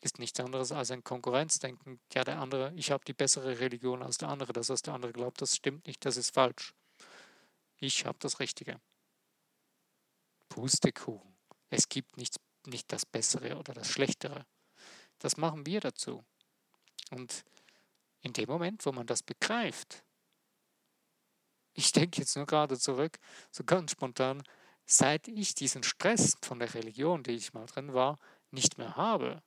ist 0.00 0.18
nichts 0.18 0.38
anderes 0.40 0.72
als 0.72 0.90
ein 0.90 1.02
Konkurrenzdenken. 1.02 2.00
Ja, 2.12 2.24
der 2.24 2.38
andere, 2.38 2.72
ich 2.76 2.90
habe 2.90 3.04
die 3.04 3.12
bessere 3.12 3.58
Religion 3.58 4.02
als 4.02 4.18
der 4.18 4.28
andere. 4.28 4.52
Das, 4.52 4.68
was 4.68 4.82
der 4.82 4.94
andere 4.94 5.12
glaubt, 5.12 5.40
das 5.40 5.56
stimmt 5.56 5.86
nicht, 5.86 6.04
das 6.04 6.16
ist 6.16 6.32
falsch. 6.32 6.74
Ich 7.78 8.06
habe 8.06 8.18
das 8.20 8.40
Richtige. 8.40 8.80
Pustekuchen. 10.48 11.36
Es 11.70 11.88
gibt 11.88 12.16
nichts, 12.16 12.38
nicht 12.66 12.90
das 12.92 13.04
Bessere 13.04 13.56
oder 13.56 13.74
das 13.74 13.88
Schlechtere. 13.88 14.46
Das 15.18 15.36
machen 15.36 15.66
wir 15.66 15.80
dazu. 15.80 16.24
Und 17.10 17.44
in 18.20 18.32
dem 18.32 18.48
Moment, 18.48 18.84
wo 18.86 18.92
man 18.92 19.06
das 19.06 19.22
begreift, 19.22 20.04
ich 21.74 21.92
denke 21.92 22.20
jetzt 22.20 22.36
nur 22.36 22.46
gerade 22.46 22.78
zurück, 22.78 23.18
so 23.50 23.64
ganz 23.64 23.92
spontan, 23.92 24.42
seit 24.84 25.28
ich 25.28 25.54
diesen 25.54 25.82
Stress 25.82 26.36
von 26.42 26.58
der 26.58 26.74
Religion, 26.74 27.22
die 27.22 27.32
ich 27.32 27.52
mal 27.52 27.66
drin 27.66 27.94
war, 27.94 28.18
nicht 28.50 28.78
mehr 28.78 28.96
habe, 28.96 29.42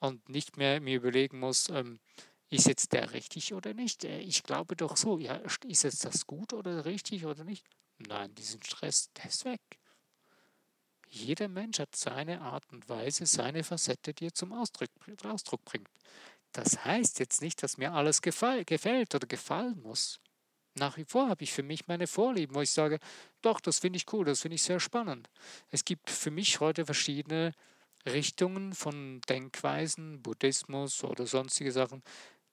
und 0.00 0.28
nicht 0.28 0.56
mehr 0.56 0.80
mir 0.80 0.96
überlegen 0.96 1.38
muss, 1.38 1.68
ähm, 1.68 2.00
ist 2.48 2.66
jetzt 2.66 2.92
der 2.92 3.12
richtig 3.12 3.54
oder 3.54 3.74
nicht? 3.74 4.04
Äh, 4.04 4.18
ich 4.20 4.42
glaube 4.42 4.74
doch 4.74 4.96
so, 4.96 5.18
ja, 5.18 5.36
ist 5.66 5.84
jetzt 5.84 6.04
das 6.04 6.26
gut 6.26 6.52
oder 6.52 6.84
richtig 6.84 7.24
oder 7.24 7.44
nicht? 7.44 7.64
Nein, 7.98 8.34
diesen 8.34 8.62
Stress, 8.62 9.10
der 9.12 9.26
ist 9.26 9.44
weg. 9.44 9.60
Jeder 11.06 11.48
Mensch 11.48 11.78
hat 11.78 11.94
seine 11.96 12.40
Art 12.40 12.64
und 12.72 12.88
Weise, 12.88 13.26
seine 13.26 13.64
Facette, 13.64 14.14
die 14.14 14.26
er 14.26 14.34
zum 14.34 14.52
Ausdruck, 14.52 14.88
Ausdruck 15.24 15.64
bringt. 15.64 15.88
Das 16.52 16.84
heißt 16.84 17.18
jetzt 17.18 17.42
nicht, 17.42 17.62
dass 17.62 17.78
mir 17.78 17.92
alles 17.92 18.22
gefall, 18.22 18.64
gefällt 18.64 19.14
oder 19.14 19.26
gefallen 19.26 19.80
muss. 19.82 20.20
Nach 20.74 20.96
wie 20.96 21.04
vor 21.04 21.28
habe 21.28 21.42
ich 21.42 21.52
für 21.52 21.64
mich 21.64 21.88
meine 21.88 22.06
Vorlieben, 22.06 22.54
wo 22.54 22.60
ich 22.60 22.70
sage, 22.70 23.00
doch, 23.42 23.60
das 23.60 23.80
finde 23.80 23.96
ich 23.96 24.12
cool, 24.12 24.24
das 24.24 24.40
finde 24.40 24.54
ich 24.54 24.62
sehr 24.62 24.80
spannend. 24.80 25.28
Es 25.70 25.84
gibt 25.84 26.10
für 26.10 26.30
mich 26.30 26.60
heute 26.60 26.86
verschiedene 26.86 27.52
Richtungen 28.06 28.74
von 28.74 29.20
Denkweisen, 29.22 30.22
Buddhismus 30.22 31.04
oder 31.04 31.26
sonstige 31.26 31.72
Sachen. 31.72 32.02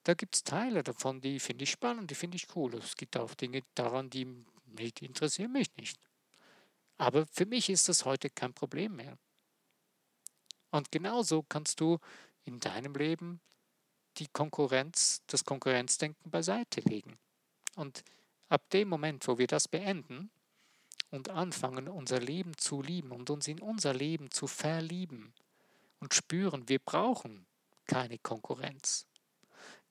Da 0.04 0.14
gibt 0.14 0.36
es 0.36 0.44
Teile 0.44 0.82
davon, 0.82 1.20
die 1.20 1.40
finde 1.40 1.64
ich 1.64 1.70
spannend, 1.70 2.10
die 2.10 2.14
finde 2.14 2.36
ich 2.36 2.54
cool. 2.54 2.74
Es 2.74 2.96
gibt 2.96 3.16
auch 3.16 3.34
Dinge 3.34 3.62
daran, 3.74 4.10
die 4.10 4.26
nicht 4.66 5.02
interessieren 5.02 5.52
mich 5.52 5.74
nicht. 5.76 5.98
Aber 6.98 7.26
für 7.26 7.46
mich 7.46 7.70
ist 7.70 7.88
das 7.88 8.04
heute 8.04 8.30
kein 8.30 8.52
Problem 8.52 8.96
mehr. 8.96 9.18
Und 10.70 10.90
genauso 10.92 11.42
kannst 11.42 11.80
du 11.80 11.98
in 12.44 12.60
deinem 12.60 12.94
Leben 12.94 13.40
die 14.18 14.28
Konkurrenz, 14.28 15.22
das 15.26 15.44
Konkurrenzdenken 15.44 16.30
beiseite 16.30 16.80
legen. 16.80 17.18
Und 17.76 18.02
ab 18.48 18.68
dem 18.70 18.88
Moment, 18.88 19.26
wo 19.28 19.38
wir 19.38 19.46
das 19.46 19.68
beenden 19.68 20.30
und 21.10 21.30
anfangen, 21.30 21.88
unser 21.88 22.20
Leben 22.20 22.56
zu 22.56 22.82
lieben 22.82 23.12
und 23.12 23.30
uns 23.30 23.48
in 23.48 23.60
unser 23.60 23.94
Leben 23.94 24.30
zu 24.30 24.46
verlieben 24.46 25.32
und 26.00 26.14
spüren, 26.14 26.68
wir 26.68 26.78
brauchen 26.78 27.46
keine 27.86 28.18
Konkurrenz. 28.18 29.06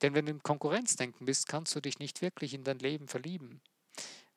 Denn 0.02 0.14
wenn 0.14 0.26
du 0.26 0.32
im 0.32 0.44
Konkurrenzdenken 0.44 1.26
bist, 1.26 1.48
kannst 1.48 1.76
du 1.76 1.82
dich 1.82 2.00
nicht 2.00 2.22
wirklich 2.22 2.54
in 2.54 2.64
dein 2.64 2.80
Leben 2.80 3.08
verlieben. 3.08 3.62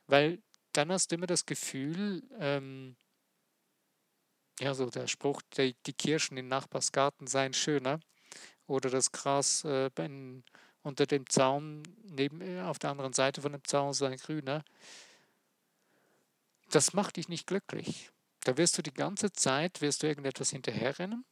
Weil 0.07 0.41
dann 0.73 0.91
hast 0.91 1.11
du 1.11 1.17
immer 1.17 1.27
das 1.27 1.47
Gefühl, 1.47 2.23
ähm, 2.39 2.97
ja, 4.61 4.75
so 4.75 4.89
der 4.91 5.07
Spruch, 5.07 5.43
die, 5.57 5.75
die 5.87 5.93
Kirschen 5.93 6.37
im 6.37 6.49
Nachbarsgarten 6.49 7.27
seien 7.27 7.53
schöner 7.53 8.01
oder 8.67 8.91
das 8.91 9.13
Gras 9.13 9.65
äh, 9.65 9.91
in, 9.99 10.45
unter 10.83 11.07
dem 11.07 11.29
Zaun 11.29 11.83
neben, 12.05 12.41
äh, 12.41 12.63
auf 12.63 12.79
der 12.79 12.91
anderen 12.91 13.13
Seite 13.13 13.43
von 13.43 13.53
dem 13.53 13.65
Zaun 13.65 13.93
sei 13.93 14.17
grüner. 14.17 14.65
Das 16.71 16.93
macht 16.93 17.17
dich 17.17 17.29
nicht 17.29 17.47
glücklich. 17.47 18.11
Da 18.45 18.57
wirst 18.57 18.79
du 18.79 18.83
die 18.83 18.95
ganze 18.95 19.33
Zeit, 19.33 19.81
wirst 19.81 20.03
du 20.03 20.07
irgendetwas 20.07 20.51
hinterherrennen, 20.51 21.25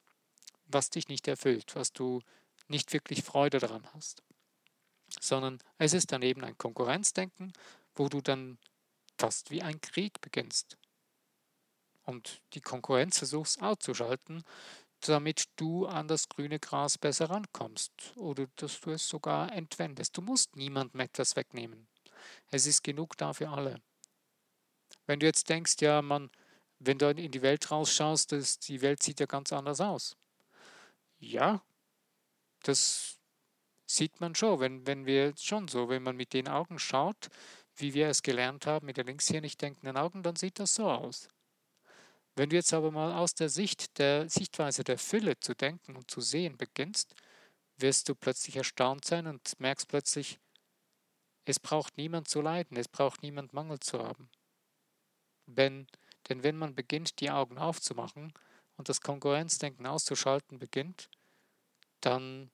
was 0.66 0.90
dich 0.90 1.08
nicht 1.08 1.26
erfüllt, 1.28 1.74
was 1.74 1.92
du 1.92 2.20
nicht 2.66 2.92
wirklich 2.92 3.22
Freude 3.22 3.58
daran 3.58 3.86
hast. 3.94 4.22
Sondern 5.20 5.58
es 5.78 5.94
ist 5.94 6.12
dann 6.12 6.22
eben 6.22 6.44
ein 6.44 6.58
Konkurrenzdenken, 6.58 7.52
wo 7.94 8.08
du 8.08 8.20
dann 8.20 8.58
fast 9.16 9.50
wie 9.50 9.62
ein 9.62 9.80
Krieg 9.80 10.20
beginnst 10.20 10.76
und 12.04 12.42
die 12.54 12.60
Konkurrenz 12.60 13.18
versuchst 13.18 13.62
auszuschalten, 13.62 14.42
damit 15.00 15.44
du 15.56 15.86
an 15.86 16.08
das 16.08 16.28
grüne 16.28 16.58
Gras 16.58 16.98
besser 16.98 17.30
rankommst 17.30 17.92
oder 18.16 18.46
dass 18.56 18.80
du 18.80 18.90
es 18.90 19.06
sogar 19.06 19.52
entwendest. 19.52 20.16
Du 20.16 20.22
musst 20.22 20.56
niemandem 20.56 21.00
etwas 21.00 21.36
wegnehmen. 21.36 21.86
Es 22.50 22.66
ist 22.66 22.82
genug 22.82 23.16
da 23.16 23.32
für 23.32 23.48
alle. 23.48 23.80
Wenn 25.06 25.20
du 25.20 25.26
jetzt 25.26 25.48
denkst, 25.48 25.76
ja, 25.80 26.02
man, 26.02 26.30
wenn 26.78 26.98
du 26.98 27.10
in 27.10 27.30
die 27.30 27.42
Welt 27.42 27.70
rausschaust, 27.70 28.32
das, 28.32 28.58
die 28.58 28.82
Welt 28.82 29.02
sieht 29.02 29.20
ja 29.20 29.26
ganz 29.26 29.52
anders 29.52 29.80
aus. 29.80 30.16
Ja, 31.18 31.62
das 32.62 33.18
sieht 33.86 34.20
man 34.20 34.34
schon, 34.34 34.60
wenn, 34.60 34.86
wenn 34.86 35.06
wir 35.06 35.34
schon 35.36 35.68
so, 35.68 35.88
wenn 35.88 36.02
man 36.02 36.16
mit 36.16 36.32
den 36.32 36.48
Augen 36.48 36.78
schaut, 36.78 37.28
wie 37.76 37.94
wir 37.94 38.08
es 38.08 38.22
gelernt 38.22 38.66
haben, 38.66 38.86
mit 38.86 38.96
den 38.96 39.06
links 39.06 39.28
hier 39.28 39.40
nicht 39.40 39.60
denkenden 39.62 39.96
Augen, 39.96 40.22
dann 40.22 40.36
sieht 40.36 40.58
das 40.58 40.74
so 40.74 40.90
aus. 40.90 41.28
Wenn 42.34 42.50
du 42.50 42.56
jetzt 42.56 42.72
aber 42.72 42.90
mal 42.90 43.12
aus 43.14 43.34
der 43.34 43.48
Sicht 43.48 43.98
der 43.98 44.28
Sichtweise 44.28 44.84
der 44.84 44.98
Fülle 44.98 45.40
zu 45.40 45.54
denken 45.54 45.96
und 45.96 46.10
zu 46.10 46.20
sehen 46.20 46.56
beginnst, 46.56 47.14
wirst 47.78 48.08
du 48.08 48.14
plötzlich 48.14 48.56
erstaunt 48.56 49.04
sein 49.04 49.26
und 49.26 49.58
merkst 49.58 49.88
plötzlich, 49.88 50.38
es 51.44 51.58
braucht 51.58 51.96
niemand 51.96 52.28
zu 52.28 52.40
leiden, 52.40 52.76
es 52.76 52.88
braucht 52.88 53.22
niemand 53.22 53.54
Mangel 53.54 53.80
zu 53.80 53.98
haben. 53.98 54.28
Wenn, 55.48 55.86
denn 56.28 56.42
wenn 56.42 56.56
man 56.56 56.74
beginnt, 56.74 57.20
die 57.20 57.30
Augen 57.30 57.58
aufzumachen 57.58 58.32
und 58.76 58.88
das 58.88 59.00
Konkurrenzdenken 59.00 59.86
auszuschalten 59.86 60.58
beginnt, 60.58 61.08
dann 62.00 62.50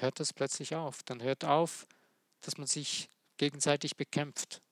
hört 0.00 0.20
es 0.20 0.32
plötzlich 0.32 0.74
auf. 0.74 1.02
Dann 1.02 1.22
hört 1.22 1.44
auf, 1.44 1.86
dass 2.40 2.56
man 2.56 2.66
sich 2.66 3.08
gegenseitig 3.36 3.96
bekämpft. 3.96 4.62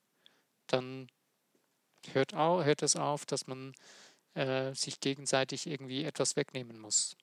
Dann 0.66 1.08
hört, 2.12 2.34
au, 2.34 2.64
hört 2.64 2.82
es 2.82 2.96
auf, 2.96 3.26
dass 3.26 3.46
man 3.46 3.74
äh, 4.34 4.74
sich 4.74 5.00
gegenseitig 5.00 5.66
irgendwie 5.66 6.04
etwas 6.04 6.36
wegnehmen 6.36 6.78
muss. 6.80 7.16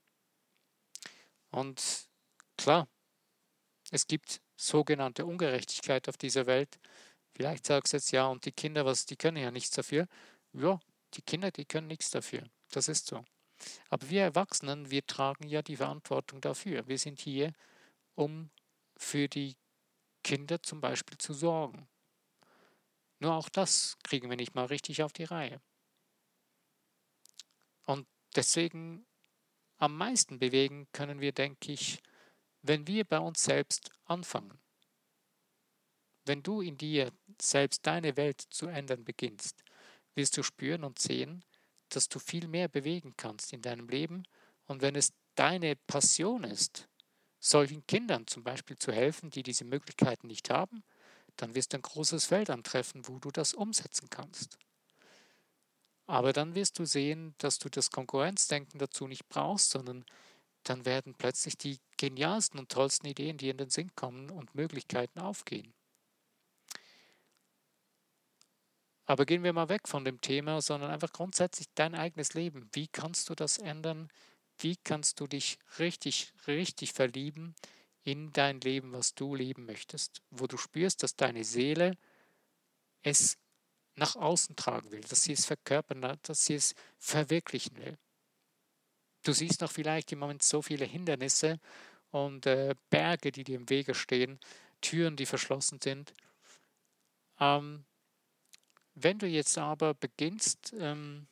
Und 1.51 2.07
klar, 2.57 2.87
es 3.91 4.05
gibt 4.05 4.41
sogenannte 4.55 5.25
Ungerechtigkeit 5.25 6.07
auf 6.07 6.17
dieser 6.17 6.45
Welt. 6.45 6.79
Vielleicht 7.35 7.65
sagst 7.65 7.93
du 7.93 7.97
jetzt 7.97 8.11
ja, 8.11 8.27
und 8.27 8.45
die 8.45 8.51
Kinder, 8.51 8.85
was, 8.85 9.05
die 9.05 9.15
können 9.15 9.37
ja 9.37 9.51
nichts 9.51 9.71
dafür. 9.71 10.07
Ja, 10.53 10.79
die 11.13 11.21
Kinder, 11.21 11.51
die 11.51 11.65
können 11.65 11.87
nichts 11.87 12.09
dafür. 12.11 12.43
Das 12.71 12.87
ist 12.87 13.07
so. 13.07 13.23
Aber 13.89 14.09
wir 14.09 14.21
Erwachsenen, 14.21 14.89
wir 14.89 15.05
tragen 15.05 15.47
ja 15.47 15.61
die 15.61 15.77
Verantwortung 15.77 16.41
dafür. 16.41 16.87
Wir 16.87 16.97
sind 16.97 17.19
hier, 17.19 17.53
um 18.15 18.49
für 18.97 19.27
die 19.27 19.55
Kinder 20.23 20.61
zum 20.61 20.81
Beispiel 20.81 21.17
zu 21.17 21.33
sorgen. 21.33 21.87
Nur 23.19 23.33
auch 23.33 23.49
das 23.49 23.97
kriegen 24.03 24.29
wir 24.29 24.37
nicht 24.37 24.55
mal 24.55 24.65
richtig 24.65 25.03
auf 25.03 25.13
die 25.13 25.25
Reihe. 25.25 25.61
Und 27.85 28.07
deswegen 28.35 29.05
am 29.77 29.95
meisten 29.97 30.39
bewegen 30.39 30.87
können 30.91 31.19
wir, 31.21 31.31
denke 31.31 31.71
ich, 31.71 32.01
wenn 32.61 32.87
wir 32.87 33.05
bei 33.05 33.19
uns 33.19 33.43
selbst 33.43 33.91
anfangen. 34.05 34.59
Wenn 36.29 36.43
du 36.43 36.61
in 36.61 36.77
dir 36.77 37.11
selbst 37.41 37.87
deine 37.87 38.15
Welt 38.15 38.39
zu 38.51 38.67
ändern 38.67 39.03
beginnst, 39.03 39.63
wirst 40.13 40.37
du 40.37 40.43
spüren 40.43 40.83
und 40.83 40.99
sehen, 40.99 41.43
dass 41.89 42.07
du 42.07 42.19
viel 42.19 42.47
mehr 42.47 42.67
bewegen 42.67 43.15
kannst 43.17 43.51
in 43.51 43.63
deinem 43.63 43.89
Leben. 43.89 44.27
Und 44.67 44.83
wenn 44.83 44.95
es 44.95 45.11
deine 45.33 45.75
Passion 45.75 46.43
ist, 46.43 46.87
solchen 47.39 47.83
Kindern 47.87 48.27
zum 48.27 48.43
Beispiel 48.43 48.77
zu 48.77 48.91
helfen, 48.91 49.31
die 49.31 49.41
diese 49.41 49.65
Möglichkeiten 49.65 50.27
nicht 50.27 50.51
haben, 50.51 50.83
dann 51.35 51.55
wirst 51.55 51.73
du 51.73 51.77
ein 51.77 51.81
großes 51.81 52.27
Feld 52.27 52.51
antreffen, 52.51 53.07
wo 53.07 53.17
du 53.17 53.31
das 53.31 53.55
umsetzen 53.55 54.11
kannst. 54.11 54.59
Aber 56.05 56.31
dann 56.31 56.53
wirst 56.53 56.77
du 56.77 56.85
sehen, 56.85 57.33
dass 57.39 57.57
du 57.57 57.69
das 57.69 57.89
Konkurrenzdenken 57.89 58.77
dazu 58.77 59.07
nicht 59.07 59.27
brauchst, 59.29 59.71
sondern 59.71 60.05
dann 60.61 60.85
werden 60.85 61.15
plötzlich 61.15 61.57
die 61.57 61.79
genialsten 61.97 62.59
und 62.59 62.71
tollsten 62.71 63.07
Ideen, 63.07 63.39
die 63.39 63.49
in 63.49 63.57
den 63.57 63.71
Sinn 63.71 63.95
kommen 63.95 64.29
und 64.29 64.53
Möglichkeiten 64.53 65.17
aufgehen. 65.17 65.73
Aber 69.09 69.25
gehen 69.25 69.43
wir 69.43 69.53
mal 69.53 69.69
weg 69.69 69.87
von 69.87 70.05
dem 70.05 70.21
Thema, 70.21 70.61
sondern 70.61 70.91
einfach 70.91 71.11
grundsätzlich 71.11 71.65
dein 71.73 71.95
eigenes 71.95 72.35
Leben. 72.35 72.69
Wie 72.73 72.87
kannst 72.87 73.27
du 73.27 73.33
das 73.33 73.57
ändern? 73.57 74.07
Wie 74.59 74.75
kannst 74.75 75.19
du 75.19 75.25
dich 75.25 75.57
richtig, 75.79 76.31
richtig 76.45 76.93
verlieben 76.93 77.55
in 78.03 78.31
dein 78.33 78.61
Leben, 78.61 78.93
was 78.93 79.15
du 79.15 79.33
leben 79.33 79.65
möchtest? 79.65 80.21
Wo 80.29 80.45
du 80.45 80.57
spürst, 80.57 81.01
dass 81.01 81.15
deine 81.15 81.43
Seele 81.43 81.97
es 83.01 83.39
nach 83.95 84.15
außen 84.15 84.55
tragen 84.55 84.91
will, 84.91 85.01
dass 85.01 85.23
sie 85.23 85.33
es 85.33 85.47
verkörpern, 85.47 86.19
dass 86.21 86.45
sie 86.45 86.53
es 86.53 86.75
verwirklichen 86.99 87.77
will. 87.77 87.97
Du 89.23 89.33
siehst 89.33 89.61
noch 89.61 89.71
vielleicht 89.71 90.11
im 90.11 90.19
Moment 90.19 90.43
so 90.43 90.61
viele 90.61 90.85
Hindernisse 90.85 91.59
und 92.11 92.45
äh, 92.45 92.75
Berge, 92.91 93.31
die 93.31 93.43
dir 93.43 93.55
im 93.55 93.71
Wege 93.71 93.95
stehen, 93.95 94.39
Türen, 94.81 95.15
die 95.15 95.25
verschlossen 95.25 95.81
sind. 95.81 96.13
Ähm, 97.39 97.85
wenn 99.03 99.19
du 99.19 99.27
jetzt 99.27 99.57
aber 99.57 99.93
beginnst, 99.93 100.73
ähm, 100.77 101.27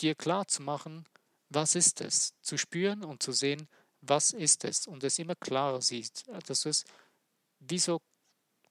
dir 0.00 0.14
klar 0.14 0.46
zu 0.46 0.62
machen, 0.62 1.04
was 1.48 1.74
ist 1.74 2.00
es, 2.00 2.34
zu 2.42 2.56
spüren 2.56 3.04
und 3.04 3.22
zu 3.22 3.32
sehen, 3.32 3.68
was 4.00 4.32
ist 4.32 4.64
es 4.64 4.86
und 4.86 5.02
es 5.04 5.18
immer 5.18 5.34
klarer 5.34 5.82
siehst, 5.82 6.28
dass 6.46 6.62
du 6.62 6.68
es 6.68 6.84
wie 7.58 7.78
so 7.78 8.00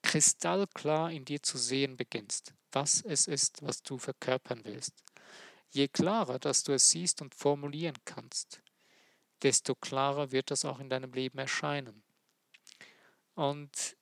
kristallklar 0.02 1.12
in 1.12 1.26
dir 1.26 1.42
zu 1.44 1.58
sehen 1.58 1.98
beginnst, 1.98 2.54
was 2.72 3.02
es 3.02 3.28
ist, 3.28 3.62
was 3.62 3.84
du 3.84 3.98
verkörpern 3.98 4.64
willst. 4.64 5.04
Je 5.70 5.88
klarer, 5.88 6.40
dass 6.40 6.64
du 6.64 6.74
es 6.74 6.90
siehst 6.90 7.22
und 7.22 7.36
formulieren 7.36 7.98
kannst, 8.06 8.62
desto 9.42 9.76
klarer 9.76 10.32
wird 10.32 10.50
das 10.50 10.64
auch 10.66 10.80
in 10.80 10.90
deinem 10.90 11.12
Leben 11.12 11.38
erscheinen. 11.38 12.04
Und 13.36 13.98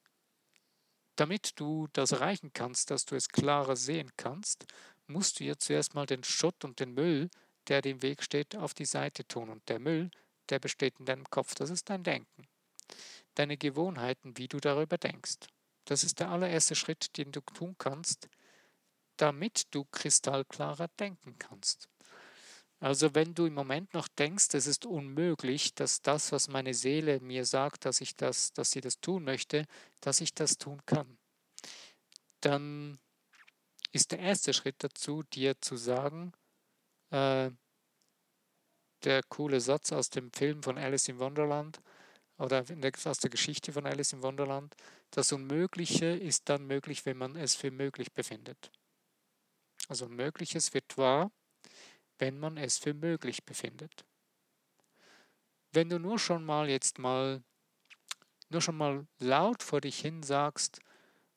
damit 1.16 1.60
du 1.60 1.88
das 1.94 2.12
erreichen 2.12 2.52
kannst, 2.54 2.92
dass 2.92 3.06
du 3.06 3.16
es 3.16 3.30
klarer 3.30 3.76
sehen 3.76 4.12
kannst, 4.18 4.66
musst 5.08 5.40
du 5.40 5.44
ja 5.44 5.58
zuerst 5.58 5.94
mal 5.94 6.06
den 6.06 6.24
Schutt 6.24 6.64
und 6.64 6.80
den 6.80 6.94
Müll, 6.94 7.30
der 7.68 7.82
dem 7.82 8.02
Weg 8.02 8.24
steht, 8.24 8.56
auf 8.56 8.74
die 8.74 8.86
Seite 8.86 9.28
tun. 9.28 9.50
Und 9.50 9.68
der 9.70 9.80
Müll, 9.80 10.12
der 10.50 10.60
besteht 10.60 11.00
in 11.00 11.06
deinem 11.06 11.30
Kopf, 11.30 11.56
das 11.56 11.70
ist 11.70 11.90
dein 11.90 12.04
Denken. 12.04 12.48
Deine 13.36 13.58
Gewohnheiten, 13.58 14.38
wie 14.38 14.48
du 14.48 14.60
darüber 14.60 14.98
denkst. 14.98 15.48
Das 15.86 16.04
ist 16.04 16.20
der 16.20 16.30
allererste 16.30 16.76
Schritt, 16.76 17.18
den 17.18 17.32
du 17.32 17.42
tun 17.42 17.76
kannst, 17.78 18.30
damit 19.18 19.74
du 19.74 19.86
kristallklarer 19.86 20.88
denken 21.00 21.38
kannst. 21.38 21.90
Also 22.80 23.16
wenn 23.16 23.34
du 23.34 23.46
im 23.46 23.54
Moment 23.54 23.94
noch 23.94 24.08
denkst, 24.08 24.54
es 24.54 24.68
ist 24.68 24.86
unmöglich, 24.86 25.74
dass 25.76 26.02
das, 26.02 26.32
was 26.32 26.50
meine 26.50 26.74
Seele 26.74 27.20
mir 27.22 27.46
sagt, 27.46 27.86
dass 27.86 28.02
ich 28.02 28.16
das, 28.16 28.52
dass 28.54 28.72
sie 28.72 28.82
das 28.82 29.00
tun 29.00 29.24
möchte, 29.24 29.66
dass 30.02 30.22
ich 30.22 30.34
das 30.34 30.58
tun 30.58 30.82
kann, 30.86 31.18
dann 32.42 33.00
ist 33.92 34.12
der 34.12 34.20
erste 34.20 34.54
Schritt 34.54 34.76
dazu, 34.84 35.24
dir 35.24 35.60
zu 35.62 35.78
sagen, 35.78 36.34
äh, 37.12 37.50
der 39.04 39.24
coole 39.24 39.62
Satz 39.62 39.92
aus 39.92 40.10
dem 40.10 40.32
Film 40.34 40.62
von 40.62 40.78
Alice 40.78 41.08
in 41.08 41.20
Wonderland 41.20 41.80
oder 42.38 42.66
aus 43.06 43.20
der 43.20 43.30
Geschichte 43.30 43.72
von 43.72 43.86
Alice 43.86 44.14
in 44.14 44.22
Wonderland, 44.22 44.76
das 45.12 45.32
Unmögliche 45.32 46.08
ist 46.08 46.50
dann 46.50 46.68
möglich, 46.68 47.06
wenn 47.06 47.18
man 47.18 47.36
es 47.38 47.56
für 47.56 47.72
möglich 47.72 48.12
befindet. 48.12 48.72
Also 49.88 50.06
Unmögliches 50.06 50.74
wird 50.74 50.98
wahr, 50.98 51.32
wenn 52.20 52.40
man 52.40 52.58
es 52.58 52.78
für 52.78 52.94
möglich 52.94 53.44
befindet. 53.46 54.06
Wenn 55.72 55.90
du 55.90 56.00
nur 56.00 56.20
schon 56.20 56.46
mal 56.46 56.70
jetzt 56.70 57.00
mal, 57.00 57.44
nur 58.50 58.62
schon 58.62 58.78
mal 58.78 59.06
laut 59.20 59.62
vor 59.62 59.82
dich 59.82 60.00
hin 60.00 60.24
sagst, 60.24 60.80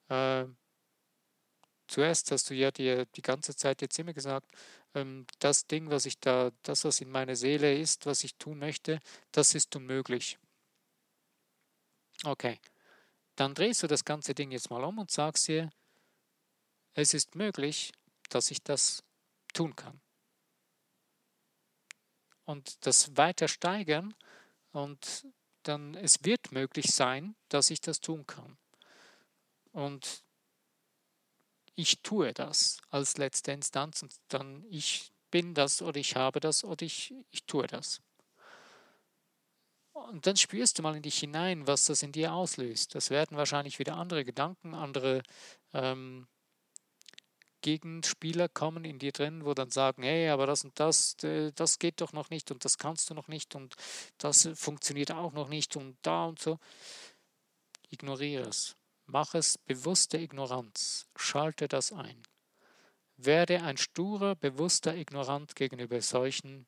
äh, 0.08 0.44
zuerst 1.88 2.30
hast 2.30 2.50
du 2.50 2.54
ja 2.54 2.70
dir 2.70 3.06
die 3.06 3.22
ganze 3.22 3.56
Zeit 3.56 3.82
jetzt 3.82 3.98
immer 3.98 4.12
gesagt, 4.12 4.46
ähm, 4.94 5.26
das 5.40 5.66
Ding, 5.66 5.90
was 5.90 6.06
ich 6.06 6.20
da, 6.20 6.52
das, 6.62 6.84
was 6.84 7.00
in 7.00 7.10
meiner 7.10 7.34
Seele 7.34 7.76
ist, 7.76 8.06
was 8.06 8.22
ich 8.24 8.36
tun 8.36 8.58
möchte, 8.58 9.00
das 9.32 9.54
ist 9.54 9.74
unmöglich. 9.74 10.38
Okay, 12.24 12.60
dann 13.36 13.54
drehst 13.54 13.82
du 13.82 13.86
das 13.86 14.04
ganze 14.04 14.34
Ding 14.34 14.50
jetzt 14.50 14.70
mal 14.70 14.84
um 14.84 14.98
und 14.98 15.10
sagst 15.10 15.48
dir, 15.48 15.70
es 16.94 17.14
ist 17.14 17.34
möglich, 17.34 17.92
dass 18.28 18.50
ich 18.50 18.62
das 18.62 19.04
tun 19.52 19.74
kann 19.74 20.00
und 22.48 22.86
das 22.86 23.14
weiter 23.18 23.46
steigern 23.46 24.14
und 24.72 25.26
dann 25.64 25.94
es 25.94 26.24
wird 26.24 26.50
möglich 26.50 26.86
sein, 26.94 27.36
dass 27.50 27.68
ich 27.68 27.82
das 27.82 28.00
tun 28.00 28.26
kann. 28.26 28.56
Und 29.70 30.24
ich 31.74 32.00
tue 32.00 32.32
das 32.32 32.80
als 32.88 33.18
letzte 33.18 33.52
Instanz 33.52 34.02
und 34.02 34.14
dann 34.28 34.64
ich 34.70 35.12
bin 35.30 35.52
das 35.52 35.82
oder 35.82 36.00
ich 36.00 36.16
habe 36.16 36.40
das 36.40 36.64
oder 36.64 36.86
ich, 36.86 37.14
ich 37.30 37.44
tue 37.44 37.66
das. 37.66 38.00
Und 39.92 40.26
dann 40.26 40.36
spürst 40.38 40.78
du 40.78 40.82
mal 40.82 40.96
in 40.96 41.02
dich 41.02 41.18
hinein, 41.18 41.66
was 41.66 41.84
das 41.84 42.02
in 42.02 42.12
dir 42.12 42.32
auslöst. 42.32 42.94
Das 42.94 43.10
werden 43.10 43.36
wahrscheinlich 43.36 43.78
wieder 43.78 43.96
andere 43.96 44.24
Gedanken, 44.24 44.74
andere 44.74 45.22
ähm, 45.74 46.26
Gegenspieler 47.60 48.48
kommen 48.48 48.84
in 48.84 48.98
dir 48.98 49.12
drin, 49.12 49.44
wo 49.44 49.54
dann 49.54 49.70
sagen, 49.70 50.02
hey, 50.02 50.28
aber 50.28 50.46
das 50.46 50.64
und 50.64 50.78
das, 50.78 51.16
das 51.16 51.78
geht 51.78 52.00
doch 52.00 52.12
noch 52.12 52.30
nicht 52.30 52.50
und 52.50 52.64
das 52.64 52.78
kannst 52.78 53.10
du 53.10 53.14
noch 53.14 53.28
nicht 53.28 53.54
und 53.54 53.74
das 54.18 54.48
funktioniert 54.54 55.12
auch 55.12 55.32
noch 55.32 55.48
nicht 55.48 55.76
und 55.76 55.96
da 56.02 56.26
und 56.26 56.38
so. 56.40 56.58
Ignoriere 57.90 58.48
es. 58.48 58.76
Mach 59.06 59.34
es 59.34 59.56
bewusste 59.58 60.18
Ignoranz. 60.18 61.06
Schalte 61.16 61.66
das 61.66 61.92
ein. 61.92 62.22
Werde 63.16 63.62
ein 63.62 63.78
sturer, 63.78 64.36
bewusster 64.36 64.94
Ignorant 64.94 65.56
gegenüber 65.56 66.00
solchen 66.02 66.66